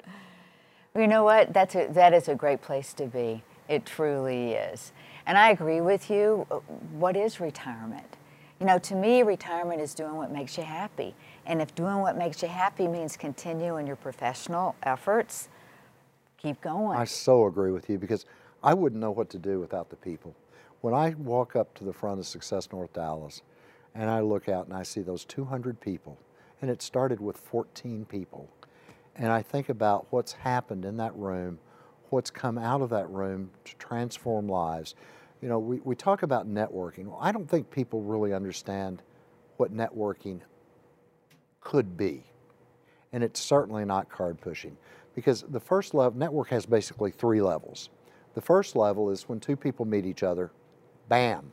You 0.95 1.07
know 1.07 1.23
what? 1.23 1.53
That's 1.53 1.75
a, 1.75 1.87
that 1.91 2.13
is 2.13 2.27
a 2.27 2.35
great 2.35 2.61
place 2.61 2.93
to 2.95 3.05
be. 3.05 3.43
It 3.69 3.85
truly 3.85 4.53
is. 4.53 4.91
And 5.25 5.37
I 5.37 5.51
agree 5.51 5.79
with 5.79 6.09
you. 6.09 6.45
What 6.91 7.15
is 7.15 7.39
retirement? 7.39 8.17
You 8.59 8.65
know, 8.65 8.77
to 8.79 8.95
me, 8.95 9.23
retirement 9.23 9.79
is 9.79 9.93
doing 9.93 10.15
what 10.15 10.31
makes 10.31 10.57
you 10.57 10.63
happy. 10.63 11.15
And 11.45 11.61
if 11.61 11.73
doing 11.73 11.99
what 11.99 12.17
makes 12.17 12.41
you 12.41 12.49
happy 12.49 12.87
means 12.87 13.15
continuing 13.15 13.87
your 13.87 13.95
professional 13.95 14.75
efforts, 14.83 15.47
keep 16.37 16.59
going. 16.61 16.97
I 16.97 17.05
so 17.05 17.45
agree 17.45 17.71
with 17.71 17.89
you 17.89 17.97
because 17.97 18.25
I 18.61 18.73
wouldn't 18.73 18.99
know 18.99 19.11
what 19.11 19.29
to 19.31 19.39
do 19.39 19.59
without 19.59 19.89
the 19.89 19.95
people. 19.95 20.35
When 20.81 20.93
I 20.93 21.11
walk 21.11 21.55
up 21.55 21.73
to 21.75 21.83
the 21.83 21.93
front 21.93 22.19
of 22.19 22.27
Success 22.27 22.69
North 22.71 22.91
Dallas 22.93 23.41
and 23.95 24.09
I 24.09 24.19
look 24.19 24.49
out 24.49 24.67
and 24.67 24.75
I 24.75 24.83
see 24.83 25.01
those 25.01 25.23
200 25.25 25.79
people, 25.79 26.17
and 26.61 26.69
it 26.69 26.81
started 26.81 27.19
with 27.19 27.37
14 27.37 28.05
people, 28.05 28.49
and 29.15 29.31
I 29.31 29.41
think 29.41 29.69
about 29.69 30.07
what's 30.09 30.31
happened 30.31 30.85
in 30.85 30.97
that 30.97 31.15
room, 31.15 31.59
what's 32.09 32.29
come 32.29 32.57
out 32.57 32.81
of 32.81 32.89
that 32.89 33.09
room 33.09 33.49
to 33.65 33.75
transform 33.75 34.47
lives. 34.47 34.95
You 35.41 35.49
know, 35.49 35.59
we, 35.59 35.79
we 35.83 35.95
talk 35.95 36.23
about 36.23 36.47
networking. 36.47 37.13
I 37.19 37.31
don't 37.31 37.49
think 37.49 37.71
people 37.71 38.01
really 38.01 38.33
understand 38.33 39.01
what 39.57 39.75
networking 39.75 40.41
could 41.59 41.97
be. 41.97 42.23
And 43.13 43.23
it's 43.23 43.39
certainly 43.39 43.85
not 43.85 44.09
card 44.09 44.39
pushing 44.39 44.77
because 45.15 45.43
the 45.49 45.59
first 45.59 45.93
level, 45.93 46.17
network 46.17 46.49
has 46.49 46.65
basically 46.65 47.11
three 47.11 47.41
levels. 47.41 47.89
The 48.33 48.41
first 48.41 48.75
level 48.75 49.09
is 49.09 49.27
when 49.27 49.39
two 49.39 49.55
people 49.55 49.85
meet 49.85 50.05
each 50.05 50.23
other, 50.23 50.51
bam. 51.09 51.51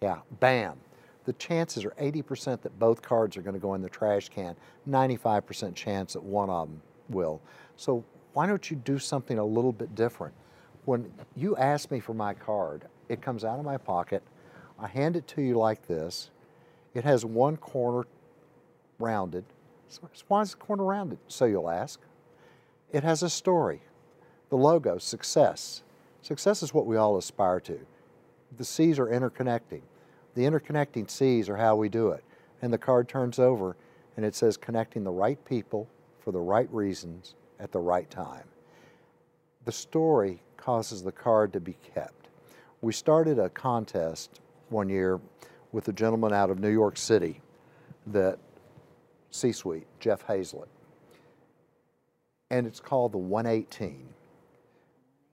Yeah, 0.00 0.20
bam. 0.40 0.78
The 1.26 1.34
chances 1.34 1.84
are 1.84 1.90
80% 2.00 2.62
that 2.62 2.78
both 2.78 3.02
cards 3.02 3.36
are 3.36 3.42
going 3.42 3.54
to 3.54 3.60
go 3.60 3.74
in 3.74 3.82
the 3.82 3.88
trash 3.88 4.28
can, 4.28 4.56
95% 4.88 5.74
chance 5.74 6.14
that 6.14 6.22
one 6.22 6.48
of 6.48 6.68
them 6.68 6.80
will. 7.10 7.42
So 7.76 8.04
why 8.32 8.46
don't 8.46 8.70
you 8.70 8.76
do 8.76 8.98
something 8.98 9.38
a 9.38 9.44
little 9.44 9.72
bit 9.72 9.94
different? 9.94 10.34
When 10.84 11.12
you 11.34 11.56
ask 11.56 11.90
me 11.90 11.98
for 11.98 12.14
my 12.14 12.32
card, 12.32 12.86
it 13.08 13.20
comes 13.20 13.44
out 13.44 13.58
of 13.58 13.64
my 13.64 13.76
pocket, 13.76 14.22
I 14.78 14.86
hand 14.86 15.16
it 15.16 15.26
to 15.28 15.42
you 15.42 15.58
like 15.58 15.86
this. 15.88 16.30
It 16.94 17.02
has 17.04 17.24
one 17.24 17.56
corner 17.56 18.06
rounded. 18.98 19.44
Why 20.28 20.42
is 20.42 20.52
the 20.52 20.56
corner 20.56 20.84
rounded? 20.84 21.18
So 21.28 21.44
you'll 21.44 21.70
ask. 21.70 22.00
It 22.92 23.02
has 23.02 23.22
a 23.22 23.30
story. 23.30 23.82
The 24.48 24.56
logo, 24.56 24.98
success. 24.98 25.82
Success 26.22 26.62
is 26.62 26.72
what 26.72 26.86
we 26.86 26.96
all 26.96 27.16
aspire 27.16 27.60
to. 27.60 27.80
The 28.56 28.64
C's 28.64 28.98
are 28.98 29.06
interconnecting. 29.06 29.82
The 30.36 30.42
interconnecting 30.42 31.10
C's 31.10 31.48
are 31.48 31.56
how 31.56 31.74
we 31.74 31.88
do 31.88 32.10
it. 32.10 32.22
And 32.62 32.72
the 32.72 32.78
card 32.78 33.08
turns 33.08 33.40
over 33.40 33.76
and 34.16 34.24
it 34.24 34.36
says 34.36 34.56
connecting 34.56 35.02
the 35.02 35.10
right 35.10 35.44
people 35.44 35.88
for 36.20 36.30
the 36.30 36.38
right 36.38 36.72
reasons 36.72 37.34
at 37.58 37.72
the 37.72 37.80
right 37.80 38.08
time. 38.08 38.44
The 39.64 39.72
story 39.72 40.40
causes 40.56 41.02
the 41.02 41.10
card 41.10 41.52
to 41.54 41.60
be 41.60 41.76
kept. 41.94 42.28
We 42.80 42.92
started 42.92 43.40
a 43.40 43.48
contest 43.48 44.40
one 44.68 44.88
year 44.88 45.20
with 45.72 45.88
a 45.88 45.92
gentleman 45.92 46.32
out 46.32 46.50
of 46.50 46.60
New 46.60 46.70
York 46.70 46.96
City 46.96 47.40
that 48.06 48.38
C-suite, 49.32 49.88
Jeff 49.98 50.24
Hayzlett 50.28 50.68
and 52.50 52.66
it's 52.66 52.80
called 52.80 53.12
the 53.12 53.18
118. 53.18 54.08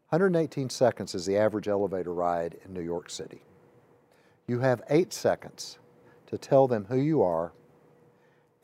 118 0.10 0.70
seconds 0.70 1.16
is 1.16 1.26
the 1.26 1.38
average 1.38 1.68
elevator 1.68 2.14
ride 2.14 2.58
in 2.66 2.74
New 2.74 2.82
York 2.82 3.10
City. 3.10 3.42
You 4.48 4.60
have 4.60 4.82
eight 4.90 5.14
seconds 5.14 5.78
to 6.28 6.38
tell 6.38 6.68
them 6.68 6.86
who 6.86 6.98
you 6.98 7.22
are 7.22 7.54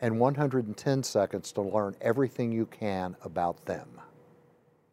and 0.02 0.20
110 0.20 1.04
seconds 1.04 1.52
to 1.54 1.62
learn 1.62 1.96
everything 2.02 2.52
you 2.52 2.65
can 2.65 3.15
about 3.24 3.65
them, 3.65 3.88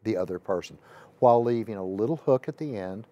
the 0.03 0.17
other 0.17 0.39
person, 0.39 0.77
while 1.19 1.43
leaving 1.43 1.75
a 1.75 1.83
little 1.83 2.17
hook 2.17 2.47
at 2.47 2.57
the 2.57 2.75
end, 2.75 3.07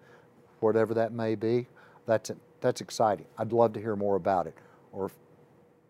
whatever 0.60 0.94
that 0.94 1.12
may 1.12 1.34
be. 1.34 1.66
That's, 2.06 2.30
that's 2.60 2.80
exciting. 2.80 3.26
I'd 3.38 3.52
love 3.52 3.72
to 3.74 3.80
hear 3.80 3.96
more 3.96 4.16
about 4.16 4.46
it. 4.46 4.54
Or, 4.92 5.10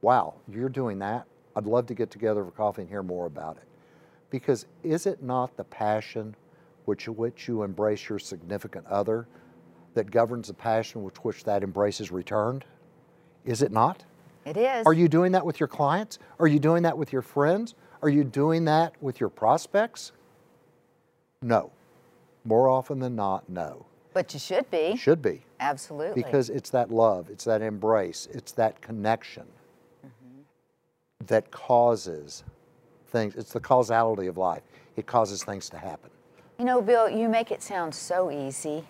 wow, 0.01 0.35
you're 0.49 0.69
doing 0.69 0.99
that? 1.01 1.27
I'd 1.55 1.67
love 1.67 1.87
to 1.87 1.95
get 1.95 2.11
together 2.11 2.45
for 2.45 2.51
coffee 2.51 2.83
and 2.83 2.91
hear 2.91 3.03
more 3.03 3.27
about 3.27 3.57
it. 3.57 3.65
Because 4.31 4.67
is 4.83 5.07
it 5.07 5.23
not 5.23 5.57
the 5.57 5.65
passion 5.65 6.35
which 6.85 7.09
which 7.09 7.49
you 7.49 7.63
embrace 7.63 8.09
your 8.09 8.19
significant 8.19 8.87
other 8.87 9.27
that 9.97 10.11
governs 10.11 10.49
the 10.49 10.55
passion 10.55 11.03
with 11.03 11.17
which 11.25 11.43
that 11.45 11.63
embrace 11.63 12.01
is 12.01 12.13
returned? 12.13 12.65
Is 13.45 13.63
it 13.63 13.73
not? 13.73 14.05
It 14.45 14.57
is. 14.57 14.87
Are 14.87 14.93
you 14.93 15.09
doing 15.09 15.33
that 15.33 15.45
with 15.45 15.59
your 15.59 15.67
clients? 15.67 16.21
Are 16.39 16.47
you 16.47 16.61
doing 16.61 16.85
that 16.85 16.97
with 16.97 17.13
your 17.13 17.23
friends? 17.23 17.75
Are 18.03 18.09
you 18.09 18.23
doing 18.23 18.65
that 18.67 18.95
with 19.03 19.19
your 19.19 19.29
prospects? 19.29 20.13
No. 21.43 21.73
More 22.45 22.69
often 22.69 23.01
than 23.01 23.17
not, 23.17 23.49
no. 23.49 23.87
But 24.15 24.33
you 24.33 24.39
should 24.39 24.71
be. 24.71 24.97
Should 24.97 25.21
be. 25.21 25.43
Absolutely. 25.59 26.23
Because 26.23 26.49
it's 26.49 26.71
that 26.71 26.91
love, 26.91 27.29
it's 27.29 27.45
that 27.45 27.61
embrace, 27.61 28.29
it's 28.33 28.53
that 28.53 28.81
connection 28.81 29.47
mm-hmm. 30.07 30.43
that 31.27 31.51
causes 31.51 32.45
things, 33.09 33.35
it's 33.35 33.53
the 33.53 33.61
causality 33.61 34.27
of 34.27 34.37
life. 34.37 34.63
It 34.97 35.07
causes 35.07 35.43
things 35.43 35.69
to 35.71 35.79
happen. 35.79 36.11
You 36.59 36.65
know, 36.65 36.81
Bill, 36.81 37.11
you 37.11 37.29
make 37.29 37.51
it 37.51 37.63
sound 37.63 37.95
so 37.95 38.31
easy, 38.31 38.85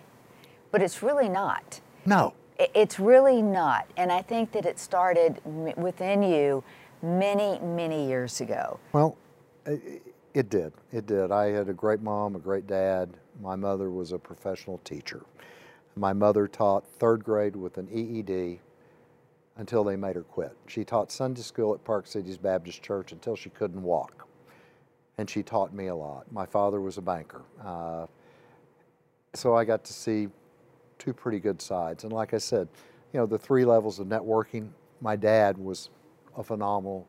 but 0.77 0.83
it's 0.83 1.01
really 1.01 1.27
not. 1.27 1.81
No. 2.05 2.35
It's 2.59 2.99
really 2.99 3.41
not. 3.41 3.89
And 3.97 4.11
I 4.11 4.21
think 4.21 4.51
that 4.51 4.63
it 4.63 4.77
started 4.77 5.41
within 5.75 6.21
you 6.21 6.63
many, 7.01 7.57
many 7.57 8.07
years 8.07 8.41
ago. 8.41 8.79
Well, 8.93 9.17
it 9.65 10.49
did. 10.51 10.73
It 10.91 11.07
did. 11.07 11.31
I 11.31 11.47
had 11.47 11.67
a 11.67 11.73
great 11.73 12.03
mom, 12.03 12.35
a 12.35 12.39
great 12.39 12.67
dad. 12.67 13.09
My 13.41 13.55
mother 13.55 13.89
was 13.89 14.11
a 14.11 14.19
professional 14.19 14.77
teacher. 14.83 15.23
My 15.95 16.13
mother 16.13 16.47
taught 16.47 16.85
third 16.85 17.23
grade 17.23 17.55
with 17.55 17.79
an 17.79 17.89
EED 17.91 18.59
until 19.57 19.83
they 19.83 19.95
made 19.95 20.15
her 20.15 20.21
quit. 20.21 20.55
She 20.67 20.83
taught 20.83 21.11
Sunday 21.11 21.41
school 21.41 21.73
at 21.73 21.83
Park 21.83 22.05
Cities 22.05 22.37
Baptist 22.37 22.83
Church 22.83 23.11
until 23.13 23.35
she 23.35 23.49
couldn't 23.49 23.81
walk. 23.81 24.27
And 25.17 25.27
she 25.27 25.41
taught 25.41 25.73
me 25.73 25.87
a 25.87 25.95
lot. 25.95 26.31
My 26.31 26.45
father 26.45 26.79
was 26.79 26.99
a 26.99 27.01
banker. 27.01 27.41
Uh, 27.65 28.05
so 29.33 29.55
I 29.55 29.65
got 29.65 29.83
to 29.85 29.93
see 29.93 30.27
two 30.97 31.13
pretty 31.13 31.39
good 31.39 31.61
sides. 31.61 32.03
And 32.03 32.13
like 32.13 32.33
I 32.33 32.37
said, 32.37 32.67
you 33.13 33.19
know, 33.19 33.25
the 33.25 33.37
three 33.37 33.65
levels 33.65 33.99
of 33.99 34.07
networking, 34.07 34.69
my 35.01 35.15
dad 35.15 35.57
was 35.57 35.89
a 36.35 36.43
phenomenal 36.43 37.07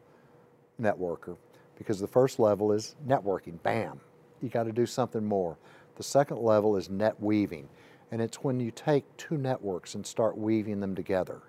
networker 0.80 1.36
because 1.76 2.00
the 2.00 2.06
first 2.06 2.38
level 2.38 2.72
is 2.72 2.96
networking. 3.06 3.62
Bam. 3.62 4.00
You 4.40 4.48
got 4.48 4.64
to 4.64 4.72
do 4.72 4.86
something 4.86 5.24
more. 5.24 5.56
The 5.96 6.02
second 6.02 6.38
level 6.38 6.76
is 6.76 6.88
net 6.88 7.20
weaving. 7.20 7.68
And 8.10 8.22
it's 8.22 8.42
when 8.42 8.60
you 8.60 8.70
take 8.70 9.04
two 9.16 9.36
networks 9.36 9.94
and 9.94 10.06
start 10.06 10.38
weaving 10.38 10.80
them 10.80 10.94
together 10.94 11.42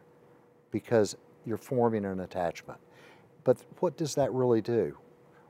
because 0.71 1.15
you're 1.45 1.57
forming 1.57 2.05
an 2.05 2.19
attachment. 2.19 2.79
But 3.43 3.57
what 3.79 3.95
does 3.95 4.15
that 4.15 4.33
really 4.33 4.61
do? 4.61 4.97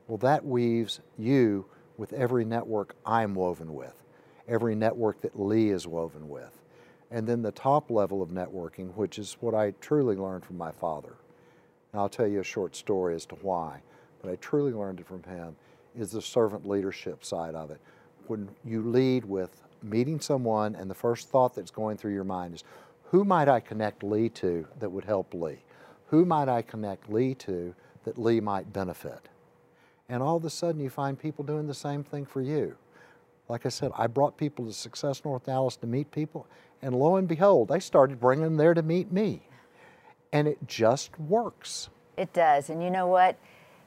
Well, 0.06 0.18
that 0.18 0.44
weaves 0.44 1.00
you 1.18 1.66
with 1.96 2.12
every 2.12 2.44
network 2.44 2.94
I'm 3.04 3.34
woven 3.34 3.74
with, 3.74 4.02
every 4.48 4.74
network 4.74 5.20
that 5.22 5.38
Lee 5.38 5.70
is 5.70 5.86
woven 5.86 6.28
with. 6.28 6.59
And 7.10 7.26
then 7.26 7.42
the 7.42 7.52
top 7.52 7.90
level 7.90 8.22
of 8.22 8.30
networking, 8.30 8.94
which 8.94 9.18
is 9.18 9.36
what 9.40 9.54
I 9.54 9.72
truly 9.80 10.16
learned 10.16 10.44
from 10.44 10.56
my 10.56 10.70
father. 10.70 11.14
And 11.92 12.00
I'll 12.00 12.08
tell 12.08 12.26
you 12.26 12.40
a 12.40 12.44
short 12.44 12.76
story 12.76 13.14
as 13.14 13.26
to 13.26 13.34
why, 13.36 13.82
but 14.22 14.30
I 14.30 14.36
truly 14.36 14.72
learned 14.72 15.00
it 15.00 15.06
from 15.06 15.22
him, 15.24 15.56
is 15.98 16.12
the 16.12 16.22
servant 16.22 16.68
leadership 16.68 17.24
side 17.24 17.54
of 17.54 17.70
it. 17.70 17.80
When 18.28 18.48
you 18.64 18.82
lead 18.82 19.24
with 19.24 19.62
meeting 19.82 20.20
someone 20.20 20.76
and 20.76 20.88
the 20.88 20.94
first 20.94 21.28
thought 21.28 21.54
that's 21.54 21.72
going 21.72 21.96
through 21.96 22.14
your 22.14 22.24
mind 22.24 22.54
is, 22.54 22.64
who 23.04 23.24
might 23.24 23.48
I 23.48 23.58
connect 23.58 24.04
Lee 24.04 24.28
to 24.28 24.68
that 24.78 24.90
would 24.90 25.04
help 25.04 25.34
Lee? 25.34 25.58
Who 26.08 26.24
might 26.24 26.48
I 26.48 26.62
connect 26.62 27.10
Lee 27.10 27.34
to 27.36 27.74
that 28.04 28.18
Lee 28.18 28.40
might 28.40 28.72
benefit? 28.72 29.28
And 30.08 30.22
all 30.22 30.36
of 30.36 30.44
a 30.44 30.50
sudden 30.50 30.80
you 30.80 30.90
find 30.90 31.18
people 31.18 31.44
doing 31.44 31.66
the 31.66 31.74
same 31.74 32.04
thing 32.04 32.24
for 32.24 32.40
you. 32.40 32.76
Like 33.48 33.66
I 33.66 33.68
said, 33.68 33.90
I 33.96 34.06
brought 34.06 34.36
people 34.36 34.64
to 34.66 34.72
Success 34.72 35.24
North 35.24 35.46
Dallas 35.46 35.76
to 35.78 35.86
meet 35.88 36.12
people, 36.12 36.46
and 36.82 36.94
lo 36.94 37.16
and 37.16 37.28
behold, 37.28 37.68
they 37.68 37.80
started 37.80 38.20
bringing 38.20 38.44
them 38.44 38.56
there 38.56 38.74
to 38.74 38.82
meet 38.82 39.12
me. 39.12 39.42
And 40.32 40.48
it 40.48 40.58
just 40.66 41.18
works. 41.18 41.90
It 42.16 42.32
does. 42.32 42.70
And 42.70 42.82
you 42.82 42.90
know 42.90 43.06
what? 43.06 43.36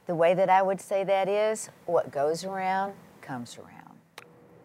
The 0.06 0.14
way 0.14 0.34
that 0.34 0.50
I 0.50 0.62
would 0.62 0.80
say 0.80 1.02
that 1.04 1.28
is 1.28 1.70
what 1.86 2.12
goes 2.12 2.44
around 2.44 2.92
comes 3.20 3.58
around. 3.58 3.98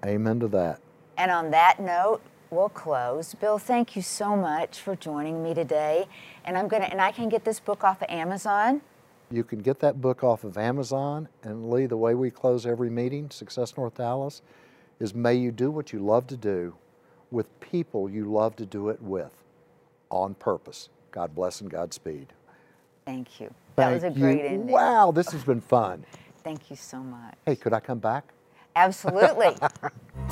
Amen 0.06 0.40
to 0.42 0.48
that. 0.50 0.82
And 1.18 1.32
on 1.32 1.52
that 1.52 1.80
note, 1.80 2.22
we'll 2.50 2.70
close. 2.70 3.34
Bill, 3.36 3.58
thank 3.58 3.96
you 3.96 4.02
so 4.02 4.36
much 4.36 4.80
for 4.80 4.96
joining 4.96 5.42
me 5.42 5.54
today. 5.54 6.08
And 6.46 6.58
I'm 6.58 6.68
gonna 6.68 6.86
and 6.86 7.02
I 7.02 7.12
can 7.12 7.30
get 7.30 7.46
this 7.46 7.60
book 7.60 7.84
off 7.84 8.02
of 8.02 8.10
Amazon. 8.10 8.82
You 9.32 9.44
can 9.44 9.60
get 9.60 9.80
that 9.80 10.02
book 10.02 10.24
off 10.24 10.44
of 10.44 10.58
Amazon. 10.58 11.30
And 11.44 11.70
Lee, 11.70 11.86
the 11.86 11.98
way 11.98 12.16
we 12.16 12.32
close 12.32 12.66
every 12.66 12.90
meeting, 12.90 13.30
Success 13.30 13.78
North 13.78 13.96
Dallas, 13.96 14.42
is 15.00 15.14
may 15.14 15.36
you 15.36 15.52
do 15.52 15.72
what 15.72 15.94
you 15.94 16.00
love 16.00 16.28
to 16.28 16.38
do 16.38 16.76
with 17.32 17.60
people 17.60 18.10
you 18.10 18.26
love 18.26 18.56
to 18.58 18.66
do 18.66 18.90
it 18.90 19.02
with 19.02 19.32
on 20.10 20.36
purpose. 20.36 20.90
God 21.12 21.36
bless 21.36 21.62
and 21.62 21.70
Godspeed. 21.70 22.28
Thank 23.06 23.40
you. 23.40 23.54
That 23.76 23.92
was 23.92 24.04
a 24.04 24.08
Thank 24.08 24.18
you. 24.18 24.24
great 24.24 24.46
ending. 24.46 24.68
Wow, 24.68 25.12
this 25.12 25.32
has 25.32 25.44
been 25.44 25.62
fun. 25.62 26.06
Thank 26.44 26.70
you 26.70 26.76
so 26.76 27.00
much. 27.00 27.36
Hey, 27.46 27.56
could 27.56 27.74
I 27.74 27.80
come 27.80 28.00
back? 28.00 28.34
Absolutely. 28.76 29.56